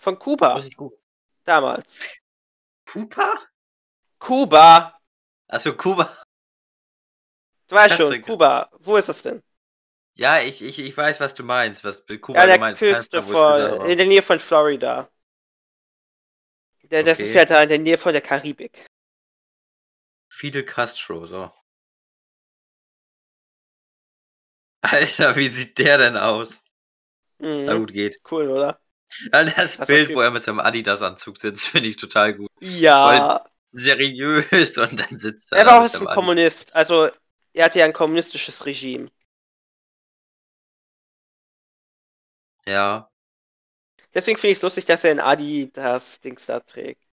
[0.00, 0.98] Von Kuba ich gucken.
[1.44, 2.00] damals.
[2.86, 3.46] Kuba?
[4.18, 4.98] Kuba,
[5.48, 6.16] Achso, Kuba.
[7.68, 8.22] du weißt schon.
[8.22, 9.42] Kuba, wo ist es denn?
[10.14, 11.84] Ja, ich, ich, ich weiß, was du meinst.
[11.84, 12.78] Was Kuba Ja, der ist.
[12.78, 13.86] Küste von, war.
[13.90, 15.08] in der Nähe von Florida.
[16.90, 17.38] Der, Das ist Okay.
[17.38, 18.86] ja da in der Nähe von der Karibik.
[20.28, 21.50] Fidel Castro, so.
[24.82, 26.62] Alter, wie sieht der denn aus?
[27.38, 27.80] Na Mhm.
[27.80, 28.16] gut, geht.
[28.30, 28.80] Cool, oder?
[29.32, 32.50] Das Was Bild, wo er mit seinem Adidas-Anzug sitzt, finde ich total gut.
[32.60, 33.44] Ja.
[33.72, 36.74] Seriös und dann sitzt er Er war auch ein Kommunist.
[36.76, 37.10] Also,
[37.52, 39.08] er hatte ja ein kommunistisches Regime.
[42.66, 43.10] Ja.
[44.14, 47.04] Deswegen finde ich es lustig, dass er in Adi das Dings da trägt.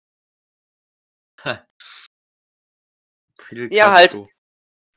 [3.70, 4.16] Ja, halt.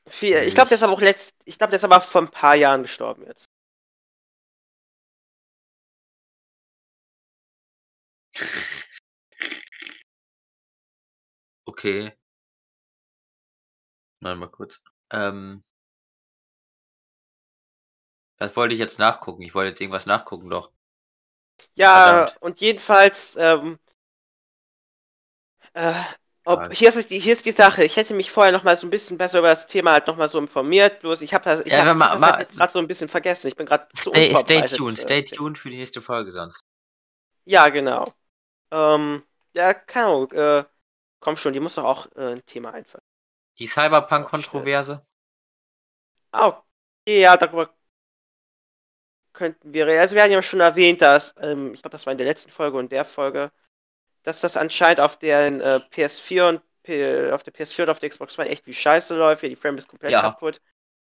[0.07, 2.31] Viel, ich glaube, der ist aber auch letzt, ich glaube, der ist aber vor ein
[2.31, 3.45] paar Jahren gestorben jetzt.
[11.69, 12.11] Okay.
[14.21, 14.81] Warte mal kurz.
[15.11, 15.61] Ähm.
[18.37, 19.43] Was wollte ich jetzt nachgucken?
[19.43, 20.71] Ich wollte jetzt irgendwas nachgucken, doch.
[21.75, 22.37] Ja, Verdammt.
[22.41, 23.79] und jedenfalls, ähm,
[25.73, 25.93] äh,
[26.45, 27.83] ob, hier, ist, die- hier ist die Sache.
[27.83, 30.17] Ich hätte mich vorher noch mal so ein bisschen besser über das Thema halt noch
[30.17, 30.99] mal so informiert.
[31.01, 32.79] Bloß ich habe das, ich Ja, hab, aber ich hab das halt jetzt gerade so
[32.79, 33.47] ein bisschen vergessen.
[33.47, 36.65] Ich bin gerade zu Stay, stay tuned, stay das tuned für die nächste Folge sonst.
[37.45, 38.05] Ja, genau.
[38.71, 40.31] Ähm, ja, keine Ahnung.
[40.33, 40.65] Äh,
[41.19, 43.03] komm schon, die muss doch auch äh, ein Thema einfallen.
[43.57, 45.05] Die Cyberpunk-Kontroverse?
[46.31, 47.73] Okay, ja, darüber
[49.33, 49.87] könnten wir.
[49.87, 52.51] Also wir hatten ja schon erwähnt, dass, ähm, ich glaube, das war in der letzten
[52.51, 53.51] Folge und der Folge,
[54.23, 58.09] dass das anscheinend auf den äh, PS4 und P auf der PS4 oder auf der
[58.09, 60.21] Xbox One echt wie scheiße läuft, ja, die Frame ist komplett Ja.
[60.21, 60.61] kaputt.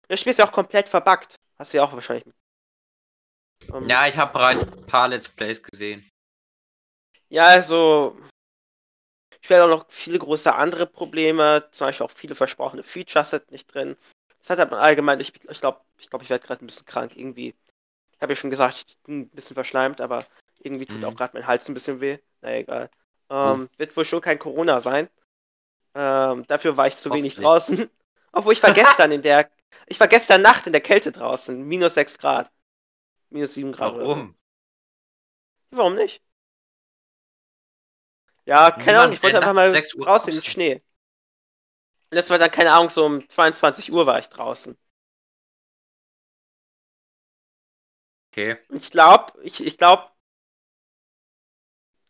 [0.09, 1.37] Das Spiel ist ja auch komplett verbuggt.
[1.59, 2.25] Hast du ja auch wahrscheinlich.
[3.73, 6.09] Ähm, Ja, ich habe bereits ein paar Let's Plays gesehen.
[7.29, 8.17] Ja, also.
[9.43, 13.51] Ich werde auch noch viele große andere Probleme, zum Beispiel auch viele versprochene Features sind
[13.51, 13.97] nicht drin.
[14.39, 16.87] Das hat aber allgemein, ich glaube, ich glaube, ich, glaub, ich werde gerade ein bisschen
[16.87, 17.55] krank irgendwie.
[18.15, 20.25] Ich habe ja schon gesagt, ich bin ein bisschen verschleimt, aber
[20.61, 21.05] irgendwie tut Mhm.
[21.05, 22.19] auch gerade mein Hals ein bisschen weh.
[22.41, 22.89] Na egal.
[23.31, 25.09] Ähm, Wird wohl schon kein Corona sein.
[25.95, 27.91] Ähm, dafür war ich zu wenig draußen.
[28.33, 29.51] Obwohl ich war gestern in der,
[29.87, 32.51] ich war gestern Nacht in der Kälte draußen, minus 6 Grad.
[33.31, 33.93] Minus 7 Grad.
[33.95, 34.09] Oder so.
[34.11, 34.37] Warum?
[35.71, 36.23] Warum nicht?
[38.47, 40.45] Ja, keine Ahnung, ich wollte einfach mal 6 Uhr raus in den.
[40.45, 40.83] Schnee.
[42.11, 44.77] Und das war dann, keine Ahnung, so um 22 Uhr war ich draußen.
[48.33, 48.57] Okay.
[48.71, 50.09] Ich glaube, ich, ich glaube,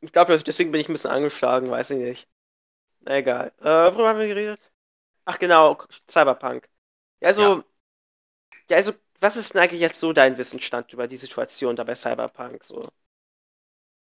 [0.00, 2.28] ich glaube, deswegen bin ich ein bisschen angeschlagen, weiß ich nicht.
[3.00, 3.52] Na egal.
[3.60, 4.60] Äh, worüber haben wir geredet?
[5.24, 5.78] Ach genau,
[6.08, 6.68] Cyberpunk.
[7.20, 7.64] Ja, also, Ja.
[8.70, 11.94] ja, also, was ist denn eigentlich jetzt so dein Wissensstand über die Situation da bei
[11.94, 12.64] Cyberpunk?
[12.64, 12.88] So,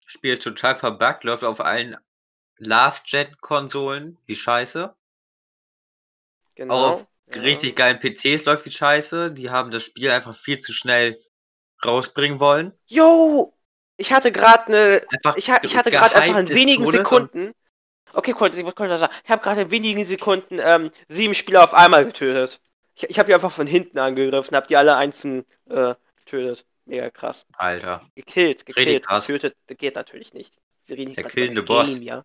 [0.05, 1.97] Spiel ist total verbuggt, läuft auf allen
[2.59, 4.93] Last-Gen-Konsolen wie scheiße.
[6.55, 6.93] genau.
[6.93, 7.41] auf ja.
[7.41, 9.31] Richtig geilen PCs läuft wie scheiße.
[9.31, 11.19] Die haben das Spiel einfach viel zu schnell
[11.83, 12.73] rausbringen wollen.
[12.87, 13.53] Yo!
[13.97, 17.53] Ich hatte gerade eine Einfach Ich, ha ich hatte gerade einfach in wenigen Sekunden.
[18.13, 19.13] Okay, kurz, ich wollte kurz sagen.
[19.23, 22.61] Ich habe gerade in wenigen Sekunden ähm, sieben Spieler auf einmal getötet.
[22.95, 26.65] Ich, ich habe die einfach von hinten angegriffen, habe die alle einzeln äh, getötet.
[26.85, 27.45] Mega krass.
[27.53, 28.09] Alter.
[28.15, 29.27] Gekillt, Richtig gekillt, krass.
[29.27, 29.57] getötet.
[29.67, 30.53] Geht natürlich nicht.
[30.85, 31.95] Wir reden Der killende Boss.
[31.95, 32.23] Game, ja.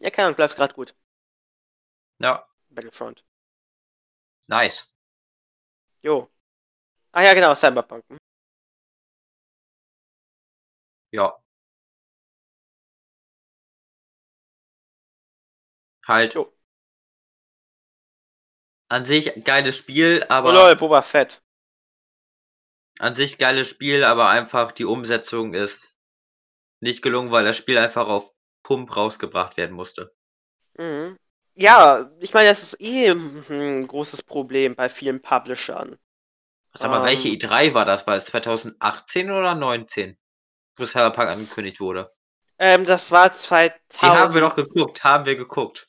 [0.00, 0.94] Ja, keine Ahnung, bleibt gerade gut.
[2.20, 3.24] Ja, Battlefront.
[4.48, 4.86] nice.
[6.02, 6.28] Jo.
[7.12, 8.04] Ah ja, genau, Cyberpunk.
[8.10, 8.18] Hm.
[11.12, 11.38] Ja.
[16.06, 16.34] Halt.
[16.34, 16.52] Jo.
[18.90, 21.40] An sich geiles Spiel, Oh aber lol, Boba Fett.
[23.00, 25.96] an sich geiles Spiel, aber einfach die Umsetzung ist
[26.80, 28.32] nicht gelungen, weil das Spiel einfach auf
[28.68, 30.14] Pump rausgebracht werden musste.
[30.76, 31.16] Mhm.
[31.54, 35.98] Ja, ich meine, das ist eh ein großes Problem bei vielen Publishern.
[36.74, 37.36] Sag mal, welche Ähm.
[37.36, 38.06] E3 war das?
[38.06, 40.18] War es 2018 oder 19?
[40.76, 42.12] Wo Cyberpunk angekündigt wurde.
[42.58, 43.80] Ähm, das war 2000.
[44.02, 45.88] Die haben wir doch geguckt, haben wir geguckt.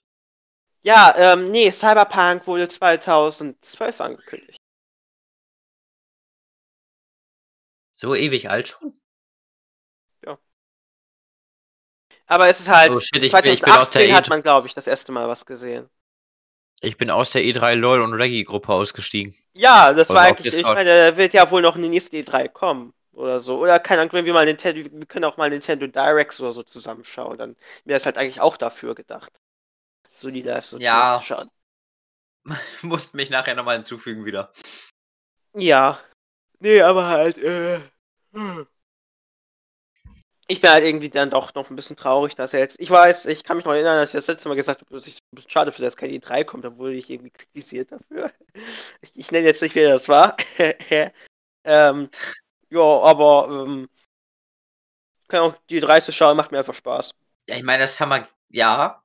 [0.82, 4.58] Ja, ähm, nee, Cyberpunk wurde 2012 angekündigt.
[7.96, 8.99] So ewig alt schon?
[12.30, 14.30] Aber es ist halt, Oh shit, ich bin- ich bin aus der 2018 hat E3
[14.30, 15.90] man, glaube ich, das erste Mal was gesehen.
[16.82, 19.36] Ich bin aus der E3 LOL und Reggae Gruppe ausgestiegen.
[19.54, 22.48] Ja, das Und war eigentlich, ich meine, da wird ja wohl noch eine nächste E3
[22.48, 22.94] kommen.
[23.12, 23.58] Oder so.
[23.60, 26.64] Oder keine Ahnung, wenn wir mal Nintendo, wir können auch mal Nintendo Directs oder so
[26.64, 27.38] zusammenschauen.
[27.38, 29.42] Dann wäre es halt eigentlich auch dafür gedacht.
[30.10, 31.20] So die live so Ja.
[31.20, 31.50] zu schauen.
[32.82, 34.54] Musst mich nachher nochmal hinzufügen wieder.
[35.54, 36.00] Ja.
[36.60, 37.80] Nee, aber halt, äh.
[40.52, 42.80] Ich bin halt irgendwie dann doch noch ein bisschen traurig, dass er jetzt.
[42.80, 45.06] Ich weiß, ich kann mich noch erinnern, als ich das letzte Mal gesagt habe, dass
[45.06, 48.32] ich ein bisschen schade finde, dass keine E3 kommt, da wurde ich irgendwie kritisiert dafür.
[49.02, 50.36] Ich, ich nenne jetzt nicht, wer das war.
[51.64, 52.10] ähm,
[52.70, 53.88] ja, aber ähm,
[55.30, 57.12] kann auch die E3 zu schauen, macht mir einfach Spaß.
[57.48, 59.02] Ja, ich meine, das Summer, ja,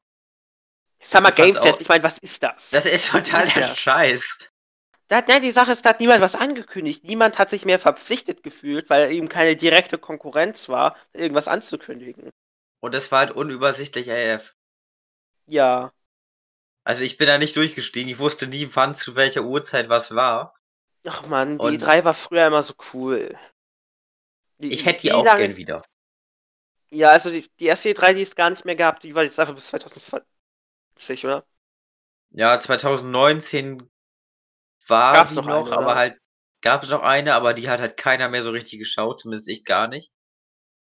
[1.05, 2.70] Summer Game Fest, ich meine, was ist das?
[2.70, 3.76] das ist total der Ja.
[3.76, 4.51] Scheiß.
[5.09, 7.05] Da hat, nein, die Sache ist, da hat niemand was angekündigt.
[7.05, 12.30] Niemand hat sich mehr verpflichtet gefühlt, weil eben keine direkte Konkurrenz war, irgendwas anzukündigen.
[12.80, 14.55] Und das war halt unübersichtlich AF.
[15.46, 15.92] Ja.
[16.84, 20.55] Also ich bin da nicht durchgestiegen, ich wusste nie, wann zu welcher Uhrzeit was war.
[21.07, 23.36] Ach man, die Und- E3 war früher immer so cool.
[24.59, 25.82] Die, Ich hätte die wie auch lange- gern wieder.
[26.90, 29.38] Ja, also die, die erste E3, die es gar nicht mehr gab, die war jetzt
[29.40, 31.44] einfach bis 2020, oder?
[32.30, 33.90] Ja, 2019
[34.89, 35.97] war Gab's noch noch, eine, aber oder?
[35.97, 36.18] halt
[36.62, 39.64] gab es noch eine, aber die hat halt keiner mehr so richtig geschaut, zumindest ich
[39.64, 40.11] gar nicht.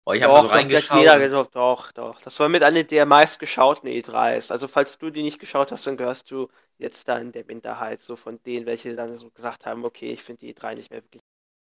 [0.06, 0.88] Oh, ich habe so reingeschaut.
[0.90, 2.20] jeder, doch, doch, doch.
[2.20, 4.50] Das war mit einer der meistgeschauten E3s.
[4.50, 6.48] Also falls du die nicht geschaut hast, dann gehörst du
[6.78, 10.22] jetzt da in der Minderheit, so von denen, welche dann so gesagt haben, okay, ich
[10.22, 11.22] finde die E3 nicht mehr wirklich.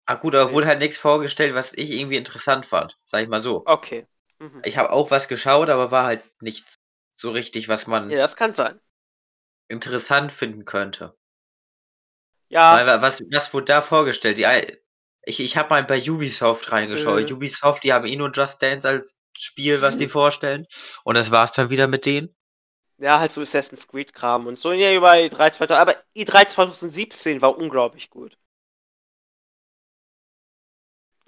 [0.06, 3.40] Ah gut, aber wurde halt nichts vorgestellt, was ich irgendwie interessant fand, sag ich mal
[3.40, 3.66] so.
[3.66, 4.06] Okay.
[4.40, 4.64] Mhm.
[4.64, 6.76] Ich habe auch was geschaut, aber war halt nichts
[7.12, 8.80] so richtig, was man Ja, das kann sein.
[9.66, 11.16] interessant finden könnte.
[12.60, 14.38] Ja, was, was wurde da vorgestellt?
[14.38, 14.46] Die,
[15.24, 17.30] ich ich habe mal bei Ubisoft reingeschaut.
[17.30, 17.32] Mhm.
[17.32, 20.66] Ubisoft, die haben eh nur Just Dance als Spiel, was die vorstellen.
[21.04, 22.34] Und das war's dann wieder mit denen.
[22.98, 24.72] ja, halt so Assassin's Creed Kram und so.
[24.72, 28.38] Ja, über E3 2000, aber E3 2017 war unglaublich gut.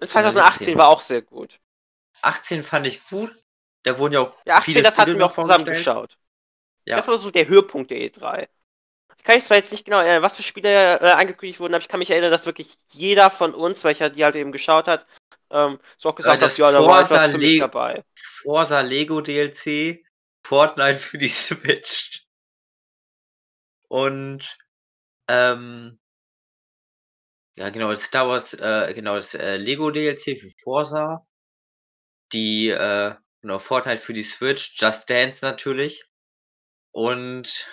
[0.00, 0.78] Und 2018 2017.
[0.78, 1.60] war auch sehr gut.
[2.22, 3.34] 18 fand ich gut.
[3.84, 5.66] Da wurden ja auch Ja, 18, viele das hatten Spiele wir noch auch zusammen vorgestellt.
[5.66, 6.18] geschaut.
[6.86, 7.04] Ja.
[7.04, 8.48] Das war so der Höhepunkt der E3.
[9.24, 11.80] Ich kann mich zwar jetzt nicht genau erinnern, was für Spiele äh, angekündigt wurden, aber
[11.80, 15.06] ich kann mich erinnern, dass wirklich jeder von uns, welcher die halt eben geschaut hat,
[15.48, 18.04] ähm, so auch gesagt Äh, hat, ja, da war etwas für mich dabei.
[18.42, 20.04] Forza Lego DLC,
[20.46, 22.26] Fortnite für die Switch.
[23.88, 24.58] Und
[25.28, 25.98] ähm,
[27.56, 31.26] ja genau, das Star Wars, äh, genau, das äh, Lego DLC für Forza.
[32.34, 36.04] Die, äh, genau, Fortnite für die Switch, Just Dance natürlich.
[36.92, 37.66] Und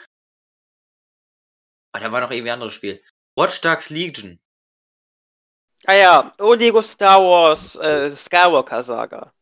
[1.93, 3.01] ah, da war noch irgendwie ein anderes Spiel.
[3.35, 4.39] Watch Dogs Legion.
[5.87, 9.33] Ah ja, oh, Lego Star Wars äh, Skywalker Saga.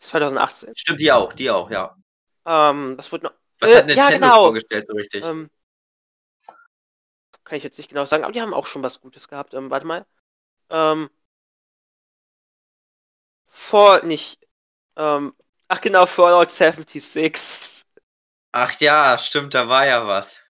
[0.00, 0.74] 2018.
[0.76, 1.96] Stimmt, die auch, die auch, ja.
[2.46, 3.32] Ähm, das wurde noch.
[3.60, 4.38] Was Äh, hat ja, Nintendo genau.
[4.38, 5.24] vorgestellt, so richtig?
[5.24, 5.50] Ähm,
[7.44, 9.54] kann ich jetzt nicht genau sagen, aber die haben auch schon was Gutes gehabt.
[9.54, 10.06] Ähm, warte mal.
[10.70, 11.10] Ähm,
[13.46, 14.46] vor, nicht.
[14.96, 15.34] Ähm,
[15.68, 17.84] ach genau, Fallout 76.
[18.52, 20.40] Ach ja, stimmt, da war ja was.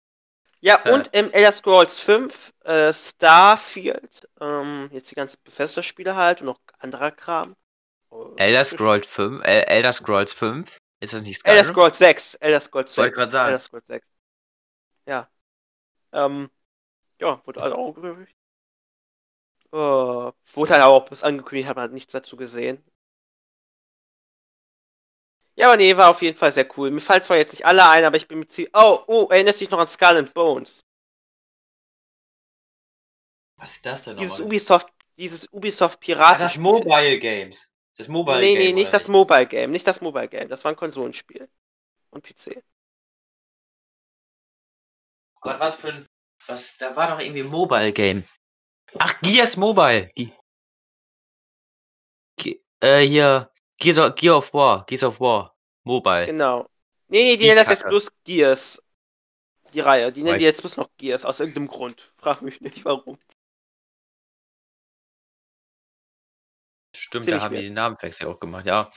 [0.62, 0.92] Ja, Äh.
[0.92, 6.60] und ähm, Elder Scrolls 5, äh, Starfield, ähm, jetzt die ganzen Bethesda-Spiele halt und noch
[6.78, 7.56] anderer Kram.
[8.10, 10.78] Oh, Elder Scrolls 5, äh, Elder Scrolls 5?
[11.00, 11.56] Ist das nicht Skyrim?
[11.58, 12.98] Elder Scrolls 6, Elder Scrolls 6.
[12.98, 13.48] Wollte grad sagen.
[13.48, 14.12] Elder Scrolls 6.
[15.06, 15.28] Ja.
[16.12, 16.48] Ähm,
[17.20, 18.36] ja, wurde halt auch angekündigt.
[19.72, 22.84] Äh, wurde halt auch bis angekündigt, hat man halt nichts dazu gesehen.
[25.56, 26.90] Ja, aber nee, war auf jeden Fall sehr cool.
[26.90, 28.74] Mir fallen zwar jetzt nicht alle ein, aber ich bin mir ziemlich.
[28.74, 30.84] Oh, oh, erinnerst dich noch an Skull and Bones?
[33.56, 34.46] Was ist das denn Dieses nochmal?
[34.46, 34.88] Ubisoft,
[35.18, 36.38] dieses Ubisoft Ah, Piraten.
[36.38, 37.70] das Mobile Games.
[37.96, 38.58] Das Mobile Nee, Game.
[38.58, 40.48] nee, nicht oder das Mobile Game, nicht das Mobile Game.
[40.48, 41.48] Das war ein Konsolenspiel.
[42.10, 42.62] Und PC.
[45.42, 46.06] Gott, was für ein.
[46.46, 48.24] Was, da war doch irgendwie ein Mobile Game.
[48.98, 50.08] Ach, Gears Mobile.
[52.36, 53.50] Ge äh, hier.
[53.78, 54.84] Gears of, Gear of War.
[54.86, 55.54] Gears of War.
[55.84, 56.26] Mobile.
[56.26, 56.68] Genau.
[57.08, 58.82] Nee, nee, die, Die nennen das jetzt bloß Gears.
[59.72, 60.12] Die Reihe.
[60.12, 62.12] Die nennen die jetzt bloß noch Gears, aus irgendeinem Grund.
[62.16, 63.18] Frag mich nicht, warum.
[66.94, 68.90] Stimmt, ziemlich da haben die den Namenwechsel auch gemacht, ja.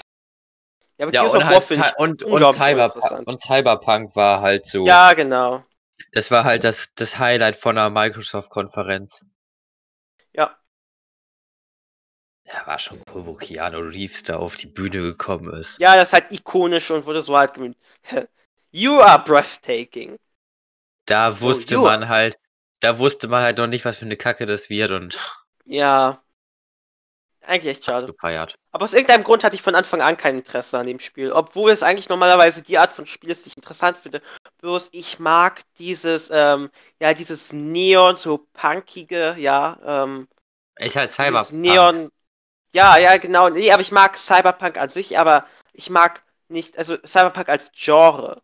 [0.98, 4.86] Ja, aber Ja, Gears und of halt und, und, Cyberpunk, und Cyberpunk war halt so.
[4.86, 5.64] Ja, genau.
[6.12, 9.26] Das war halt das, das Highlight von der Microsoft-Konferenz.
[12.46, 15.80] Ja, war schon cool, wo Keanu Reeves da auf die Bühne gekommen ist.
[15.80, 17.78] Ja, das ist halt ikonisch und wurde so halt gemüht.
[18.72, 20.18] You are breathtaking.
[21.06, 21.84] Da wusste jo.
[21.84, 22.38] man halt,
[22.82, 25.18] da wusste man halt noch nicht, was für eine Kacke das wird und
[25.66, 26.22] Ja.
[27.42, 28.08] Eigentlich echt schade.
[28.08, 28.56] gefeiert.
[28.72, 31.32] Aber aus irgendeinem Grund hatte ich von Anfang an kein Interesse an dem Spiel.
[31.32, 34.22] Obwohl es eigentlich normalerweise die Art von Spiel ist, die ich interessant finde.
[34.62, 36.70] Bloß ich mag dieses, ähm,
[37.00, 40.28] ja, dieses Neon, so punkige, ja, ähm,
[40.78, 41.52] Ist halt Cyberpunk.
[41.52, 42.10] Neon.
[42.76, 43.50] Ja, ja, genau.
[43.50, 48.42] Nee, aber ich mag Cyberpunk an sich, aber ich mag nicht, also Cyberpunk als Genre.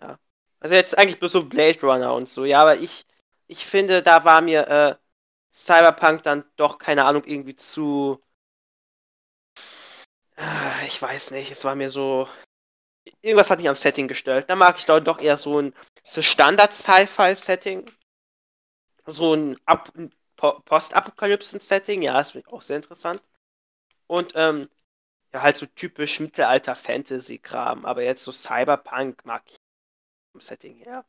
[0.00, 0.18] Ja.
[0.60, 3.06] Also jetzt eigentlich bloß so Blade Runner und so, ja, aber ich,
[3.46, 4.96] ich finde, da war mir äh,
[5.52, 8.22] Cyberpunk dann doch, keine Ahnung, irgendwie zu.
[10.36, 12.26] Ah, Ich weiß nicht, es war mir so.
[13.22, 14.50] Irgendwas hat mich am Setting gestört.
[14.50, 15.74] Da mag ich doch doch eher so ein
[16.04, 17.86] Standard-Sci-Fi-Setting.
[19.06, 23.22] So ein, Ab- ein Po- Postapokalypsen-Setting, ja, ist auch sehr interessant.
[24.08, 24.68] Und ähm,
[25.34, 29.56] ja, halt so typisch Mittelalter-Fantasy-Kram, aber jetzt so Cyberpunk mag ich
[30.32, 31.04] vom Setting her.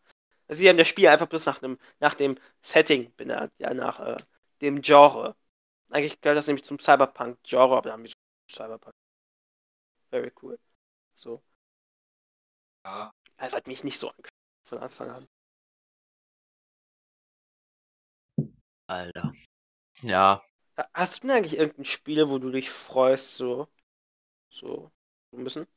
[0.47, 3.99] Also sie haben das Spiel einfach bloß nach dem, nach dem Setting benannt, ja, nach
[3.99, 4.17] äh,
[4.61, 5.35] dem Genre.
[5.91, 8.11] Eigentlich gehört das nämlich zum Cyberpunk-Genre, aber da haben wir
[8.51, 8.95] Cyberpunk.
[10.11, 10.57] Very cool.
[11.13, 11.43] So.
[12.83, 13.11] Ja.
[13.37, 14.31] Es hat mich nicht so angefangen
[14.65, 15.27] von Anfang an.
[18.89, 19.31] Alter.
[20.03, 20.41] Ja,
[20.77, 23.67] Ha- Hast du denn eigentlich irgendein Spiel, wo du dich freust, so,
[24.49, 24.91] so,
[25.31, 25.67] so ein bisschen?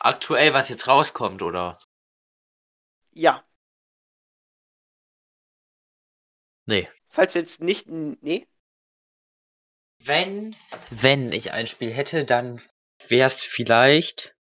[0.00, 1.78] aktuell, was jetzt rauskommt, oder?
[3.14, 3.44] Ja.
[6.66, 6.88] Nee.
[7.08, 8.46] Falls jetzt nicht, nee?
[10.04, 10.56] Wenn,
[10.90, 12.60] wenn ich ein Spiel hätte, dann
[13.08, 14.36] wär's vielleicht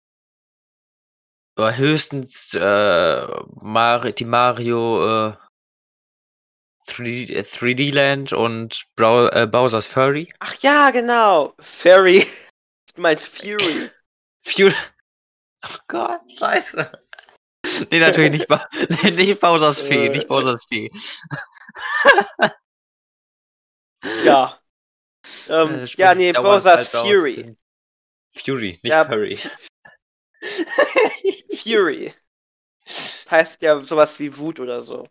[1.56, 3.26] oder höchstens äh,
[3.60, 5.36] Mari die Mario äh,
[6.88, 10.32] 3D, äh, 3D Land und Brau äh, Bowser's Fury.
[10.40, 11.54] Ach ja, genau.
[11.60, 12.26] Fairy.
[12.94, 13.90] Du meinst Fury.
[14.46, 14.74] Fury.
[15.66, 16.92] Oh Gott, scheiße.
[17.90, 18.68] Nee, natürlich nicht, ba
[19.02, 20.08] nee, nicht Bowser's Fee, Äh.
[20.10, 20.92] nicht Bowser's Fee.
[24.24, 24.60] Ja.
[25.48, 27.56] Ähm, Äh, ja, nee, Bowser's halt Fury.
[28.30, 29.38] Fury, nicht Ja, Furry.
[31.56, 32.14] Fury.
[33.30, 35.08] Heißt ja sowas wie Wut oder so.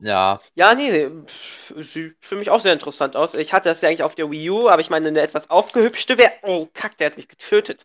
[0.00, 0.40] Ja.
[0.54, 3.34] Ja, nee, nee, sieht für mich auch sehr interessant aus.
[3.34, 6.16] Ich hatte das ja eigentlich auf der Wii U, aber ich meine, eine etwas aufgehübschte
[6.16, 6.32] wäre.
[6.42, 7.84] Oh, kack, der hat mich getötet.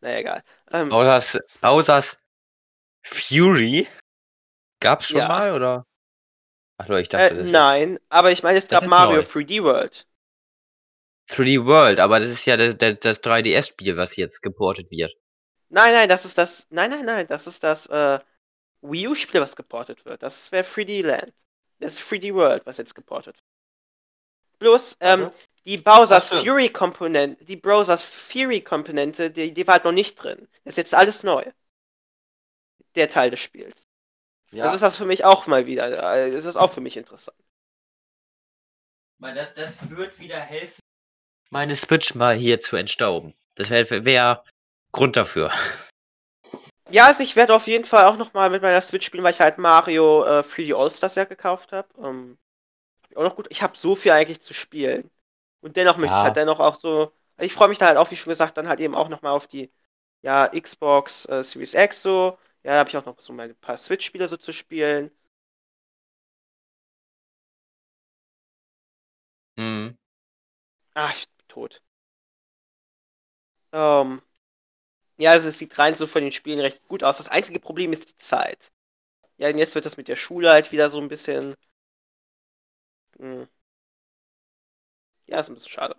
[0.00, 0.42] Naja, egal.
[0.72, 2.16] Ähm, Bowser's, Bowser's
[3.02, 3.86] Fury
[4.80, 5.28] gab's schon Ja.
[5.28, 5.84] mal, oder?
[6.78, 9.22] Ach ich dachte, äh, das ist nein, aber ich meine, es gab Mario neu.
[9.22, 10.06] 3D World.
[11.28, 15.14] 3D World, aber das ist ja das, das, das 3DS-Spiel, was jetzt geportet wird.
[15.68, 16.66] Nein, nein, das ist das.
[16.70, 18.20] Nein, nein, nein, das ist das äh,
[18.90, 20.22] Wii U-Spiel, was geportet wird.
[20.22, 21.32] Das wäre 3D Land.
[21.78, 24.58] Das ist 3D World, was jetzt geportet wird.
[24.58, 25.36] Bloß, ähm, Warte.
[25.66, 26.28] die Bowser's.
[26.28, 30.48] Fury Komponente, die Bowser's Fury Komponente, die, die war halt noch nicht drin.
[30.64, 31.44] Das ist jetzt alles neu.
[32.94, 33.82] Der Teil des Spiels.
[34.52, 35.86] Ja, Das ist das für mich auch mal wieder.
[36.14, 37.36] äh, Das ist auch für mich interessant.
[39.18, 40.80] weil das, das wird wieder helfen,
[41.50, 43.34] meine Switch mal hier zu entstauben.
[43.54, 44.44] Das wäre wär
[44.92, 45.52] Grund dafür.
[46.90, 49.40] Ja, also ich werde auf jeden Fall auch nochmal mit meiner Switch spielen, weil ich
[49.40, 51.88] halt Mario äh, 3D All-Stars ja gekauft habe.
[51.98, 52.38] Ähm,
[53.02, 53.48] hab ich auch noch gut.
[53.50, 55.10] Ich habe so viel eigentlich zu spielen.
[55.62, 56.24] Und dennoch möchte ich Ja.
[56.24, 57.12] halt dennoch auch so.
[57.40, 59.46] Ich freue mich da halt auch, wie schon gesagt, dann halt eben auch nochmal auf
[59.48, 59.72] die
[60.22, 62.38] ja, Xbox äh, Series X so.
[62.64, 65.10] Ja, da habe ich auch noch so mal ein paar Switch-Spiele so zu spielen.
[69.58, 69.96] Mhm.
[70.96, 71.80] Ah, ich bin tot.
[73.72, 74.22] Ähm,
[75.18, 77.18] ja, also es sieht rein so von den Spielen recht gut aus.
[77.18, 78.72] Das einzige Problem ist die Zeit.
[79.38, 81.56] Ja, und jetzt wird das mit der Schule halt wieder so ein bisschen.
[83.18, 83.44] Hm.
[85.26, 85.96] Ja, ist ein bisschen schade.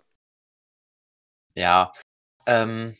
[1.54, 1.92] Ja.
[2.46, 2.96] Ähm,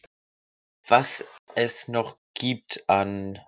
[0.89, 1.25] was
[1.57, 3.39] es noch gibt an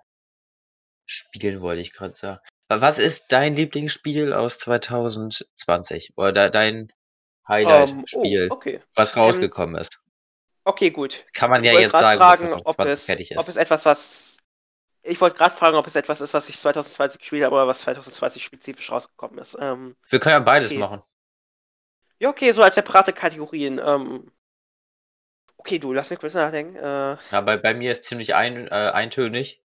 [1.05, 2.39] Spielen, wollte ich gerade sagen.
[2.67, 6.13] Wa- Was ist dein Lieblingsspiel aus 2020?
[6.17, 6.93] Oder de dein
[7.63, 8.81] Ähm, Highlight-Spiel, oh, okay.
[8.95, 10.00] was rausgekommen ist?
[10.63, 11.25] Okay, gut.
[11.33, 13.49] Kann man Ich ja jetzt sagen, fragen, ob 2020 es, fertig ob ist.
[13.49, 14.37] es etwas, was.
[15.03, 17.79] Ich wollte gerade fragen, ob es etwas ist, was ich 2020 gespielt habe oder was
[17.81, 19.57] 2020 spezifisch rausgekommen ist.
[19.59, 20.79] Ähm, Wir können ja beides okay.
[20.79, 21.01] machen.
[22.19, 23.79] ja, okay, so als separate Kategorien.
[23.83, 24.31] Ähm,
[25.57, 26.75] okay, du, lass mich kurz nachdenken.
[26.75, 29.61] Äh, Ja, bei, bei mir ist ziemlich ein, äh, eintönig.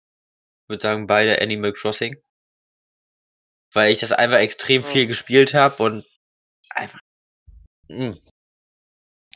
[0.64, 2.16] Ich würde sagen, beide Animal Crossing.
[3.72, 5.08] Weil ich das einfach extrem viel Oh.
[5.08, 6.04] gespielt habe und
[6.70, 7.00] einfach.
[7.88, 8.16] Mh.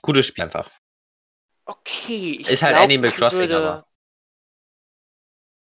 [0.00, 0.70] Gutes Spiel einfach.
[1.68, 3.86] Okay, ich Ist halt glaub, Animal ich Crossing, würde, aber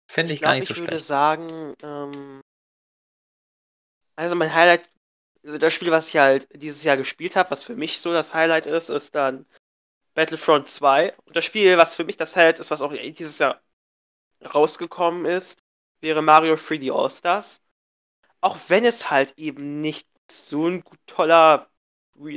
[0.09, 1.05] Finde ich, Ich gar glaube, nicht ich so würde schlecht.
[1.07, 2.41] sagen, ähm,
[4.17, 4.89] also mein Highlight,
[5.45, 8.35] also das Spiel, was ich halt dieses Jahr gespielt habe, was für mich so das
[8.35, 9.47] Highlight ist, ist dann
[10.15, 11.15] Battlefront 2.
[11.27, 13.63] Und das Spiel, was für mich das Highlight ist, was auch dieses Jahr
[14.55, 15.61] rausgekommen ist,
[16.01, 17.61] wäre Mario 3D All-Stars.
[18.43, 21.69] Auch wenn es halt eben nicht so ein toller,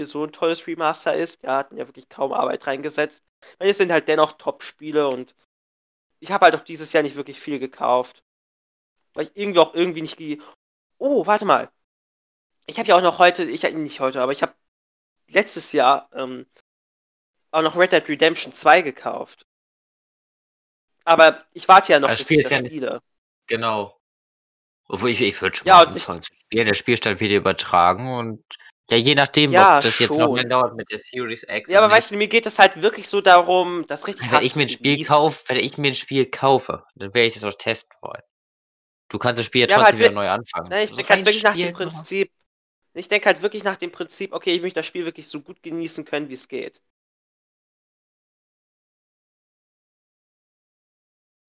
[0.03, 3.23] so ein tolles Remaster ist, ja, hatten ja wirklich kaum Arbeit reingesetzt.
[3.57, 5.35] Weil es sind halt dennoch Top-Spiele und
[6.19, 8.23] ich habe halt auch dieses Jahr nicht wirklich viel gekauft.
[9.13, 10.17] Weil ich irgendwie auch irgendwie nicht
[10.97, 11.71] Oh, warte mal.
[12.65, 14.53] Ich habe ja auch noch heute, ich nicht heute, aber ich habe
[15.27, 16.45] letztes Jahr ähm,
[17.51, 19.45] auch noch Red Dead Redemption 2 gekauft.
[21.05, 23.01] Aber ich warte ja noch, Das bis Spiel ich das ja nicht- spiele.
[23.47, 23.99] Genau.
[24.87, 26.65] Obwohl ich, ich würde schon Ja, mal anfangen zu spielen.
[26.67, 28.43] Der Spielstand wird übertragen und
[28.89, 30.35] ja, je nachdem, Ja, ob das jetzt noch schon.
[30.35, 31.69] mehr dauert mit der Series X.
[31.69, 34.53] Ja, aber weißt du, mir geht es halt wirklich so darum, das richtig wenn ich
[34.53, 37.43] zu mir ein Spiel kaufe, wenn ich mir ein Spiel kaufe, dann werde ich das
[37.43, 38.21] auch testen wollen.
[39.09, 40.69] Du kannst das Spiel ja trotzdem halt wieder neu anfangen.
[40.69, 42.31] Ne, ich denke halt wirklich nach dem Prinzip.
[42.93, 45.61] Ich denke halt wirklich nach dem Prinzip, okay, ich möchte das Spiel wirklich so gut
[45.61, 46.81] genießen können, wie es geht.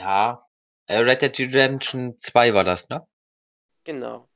[0.01, 0.47] Ja.
[0.87, 3.07] Äh, Red Dead Redemption 2 war das, ne?
[3.85, 4.29] Genau.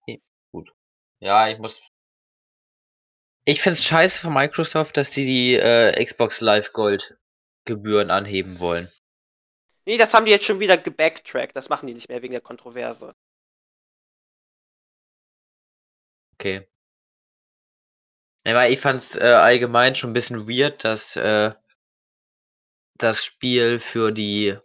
[1.20, 1.80] Ja, ich muss.
[3.46, 7.18] Ich find's scheiße von Microsoft, dass die die äh, Xbox Live Gold
[7.66, 8.90] Gebühren anheben wollen.
[9.86, 11.54] Nee, das haben die jetzt schon wieder gebacktrackt.
[11.54, 13.14] Das machen die nicht mehr wegen der Kontroverse.
[16.34, 16.66] Okay.
[18.46, 21.52] Ja, weil ich fand's äh, allgemein schon ein bisschen weird, dass äh,
[22.96, 24.56] das Spiel für die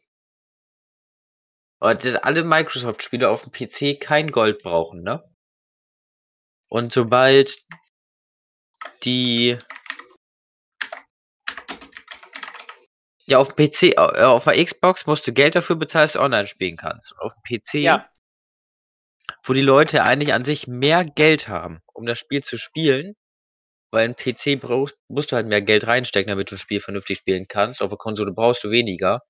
[1.81, 5.23] oder dass alle Microsoft-Spiele auf dem PC kein Gold brauchen, ne?
[6.67, 7.63] Und sobald
[9.03, 9.57] die
[13.25, 16.21] ja auf dem PC, äh, auf der Xbox musst du Geld dafür bezahlen, dass du
[16.21, 17.15] online spielen kannst.
[17.19, 18.09] Auf dem PC, Ja,
[19.43, 23.15] wo die Leute eigentlich an sich mehr Geld haben, um das Spiel zu spielen,
[23.91, 27.17] weil ein PC brauchst, musst du halt mehr Geld reinstecken, damit du ein Spiel vernünftig
[27.17, 27.81] spielen kannst.
[27.81, 29.21] Auf der Konsole brauchst du weniger.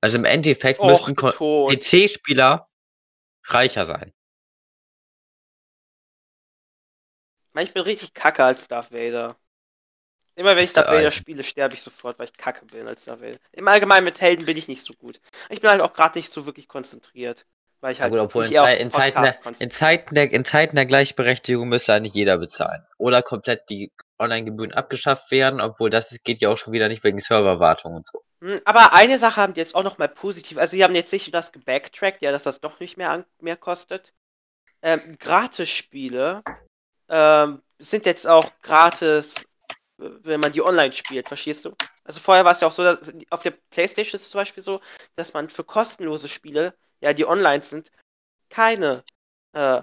[0.00, 1.34] Also im Endeffekt och, betont.
[1.80, 2.68] PC-Spieler
[3.46, 4.12] reicher sein.
[7.62, 9.36] Ich bin richtig kacke als Darth Vader.
[10.36, 13.20] Immer wenn ich Darth Vader spiele, sterbe ich sofort, weil ich kacke bin als Darth
[13.20, 13.38] Vader.
[13.52, 15.20] Im Allgemeinen mit Helden bin ich nicht so gut.
[15.48, 17.46] Ich bin halt auch gerade nicht so wirklich konzentriert.
[17.84, 20.74] Weil ich Ja halt gut, obwohl in, in, Zeiten der, in, Zeiten der, in Zeiten
[20.74, 22.82] der Gleichberechtigung müsste eigentlich jeder bezahlen.
[22.96, 27.20] Oder komplett die Online-Gebühren abgeschafft werden, obwohl das geht ja auch schon wieder nicht wegen
[27.20, 28.22] Serverwartung und so.
[28.40, 30.56] Hm, Aber eine Sache haben die jetzt auch noch mal positiv.
[30.56, 34.14] Also, sie haben jetzt nicht das gebacktrackt, ja, dass das doch nicht mehr, mehr kostet.
[34.80, 36.42] Ähm, Gratis-Spiele
[37.08, 39.46] ähm, sind jetzt auch gratis,
[39.96, 41.74] wenn man die online spielt, verstehst du?
[42.04, 44.62] Also vorher war es ja auch so, dass auf der Playstation ist es zum Beispiel
[44.62, 44.80] so,
[45.16, 47.90] dass man für kostenlose Spiele, ja, die online sind,
[48.48, 49.04] keine,
[49.52, 49.82] äh,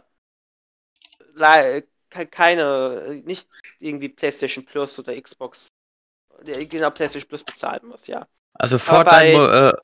[2.30, 3.48] keine, nicht
[3.80, 5.68] irgendwie Playstation Plus oder Xbox,
[6.44, 8.28] genau, Playstation Plus bezahlen muss, ja.
[8.54, 9.82] Also Aber bei- Fortnite, äh,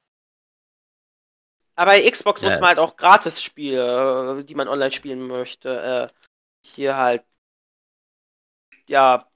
[1.80, 2.60] Aber bei Xbox muss Ja.
[2.60, 6.27] man halt auch Gratis-Spiele, äh, die man online spielen möchte, äh,
[6.76, 7.24] hier halt,
[8.88, 9.30] ja,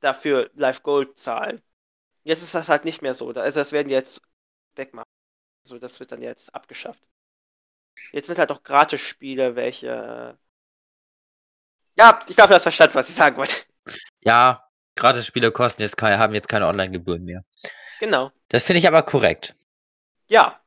[0.00, 1.62] dafür Live Gold zahlen.
[2.24, 3.28] Jetzt ist das halt nicht mehr so.
[3.30, 4.22] Also das werden jetzt
[4.76, 5.08] wegmachen.
[5.64, 7.08] Also das wird dann jetzt abgeschafft.
[8.12, 9.88] Jetzt sind halt auch Gratis-Spiele, welche.
[10.38, 10.38] äh,
[11.98, 13.56] Ja, ich glaube, du hast verstanden, was ich sagen wollte.
[14.20, 14.62] ja,
[14.96, 17.44] Gratis-Spiele kosten jetzt keine, haben jetzt keine Online-Gebühren mehr.
[17.98, 18.32] Genau.
[18.48, 19.54] Das finde ich aber korrekt.
[20.28, 20.60] Ja,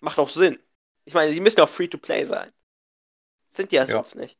[0.00, 0.58] macht auch Sinn.
[1.04, 2.52] Ich meine, die müssen auch Free-to-Play sein.
[3.48, 3.96] Sind die ja Ja.
[3.96, 4.38] sonst nicht.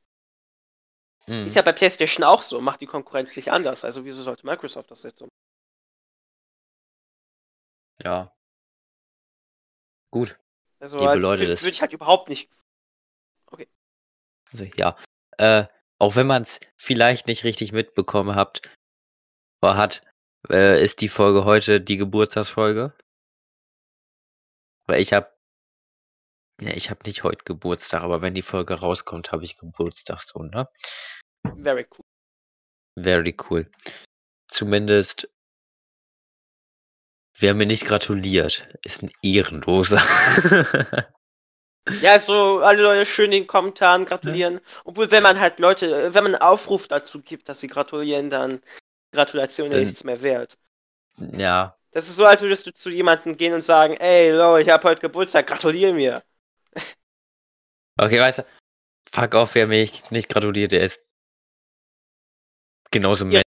[1.27, 1.47] Mhm.
[1.47, 3.85] Ist ja bei PlayStation auch so, macht die Konkurrenz nicht anders.
[3.85, 5.31] Also wieso sollte Microsoft das jetzt so machen?
[8.03, 8.33] Ja.
[10.11, 10.39] Gut.
[10.81, 12.51] Also Liebe halt, Leute, würde das- würd ich halt überhaupt nicht.
[14.53, 14.97] Also, ja.
[15.39, 15.67] Äh,
[15.99, 18.63] auch wenn man es vielleicht nicht richtig mitbekommen habt,
[19.61, 20.03] war, hat,
[20.49, 22.93] äh, ist die Folge heute die Geburtstagsfolge.
[24.87, 25.33] Weil ich habe,
[26.61, 30.43] ja, ich habe nicht heute Geburtstag, aber wenn die Folge rauskommt, habe ich Geburtstag so,
[30.43, 30.69] ne?
[31.63, 32.05] Very cool.
[33.03, 33.71] Very cool.
[34.49, 35.29] Zumindest,
[37.39, 40.03] wer mir nicht gratuliert, ist ein Ehrenloser.
[42.03, 44.61] Ja, so alle Leute schön in den Kommentaren gratulieren.
[44.85, 48.61] Obwohl, wenn man halt Leute, wenn man einen Aufruf dazu gibt, dass sie gratulieren, dann
[49.13, 50.57] Gratulation ja Dann- nichts mehr wert.
[51.19, 54.71] ja, Das ist so, als würdest du zu jemandem gehen und sagen, ey, Leute, ich
[54.71, 56.23] habe heute Geburtstag, gratulier mir.
[58.05, 58.47] Okay, weißt du,
[59.13, 61.07] fuck auf, wer mich nicht gratuliert, der ist
[62.91, 63.31] genauso Ja.
[63.31, 63.43] Mensch.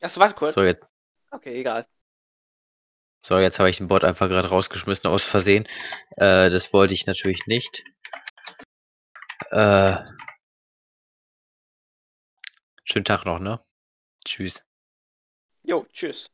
[0.00, 0.54] Das war kurz.
[0.54, 0.84] So, jetzt,
[1.30, 1.86] Okay, egal.
[3.24, 5.64] so, jetzt habe ich den Bot einfach gerade rausgeschmissen aus Versehen.
[6.16, 7.84] Äh, das wollte ich natürlich nicht.
[9.50, 9.96] Äh,
[12.84, 13.60] schönen Tag noch, ne?
[14.24, 14.64] Tschüss.
[15.62, 16.30] Jo, tschüss.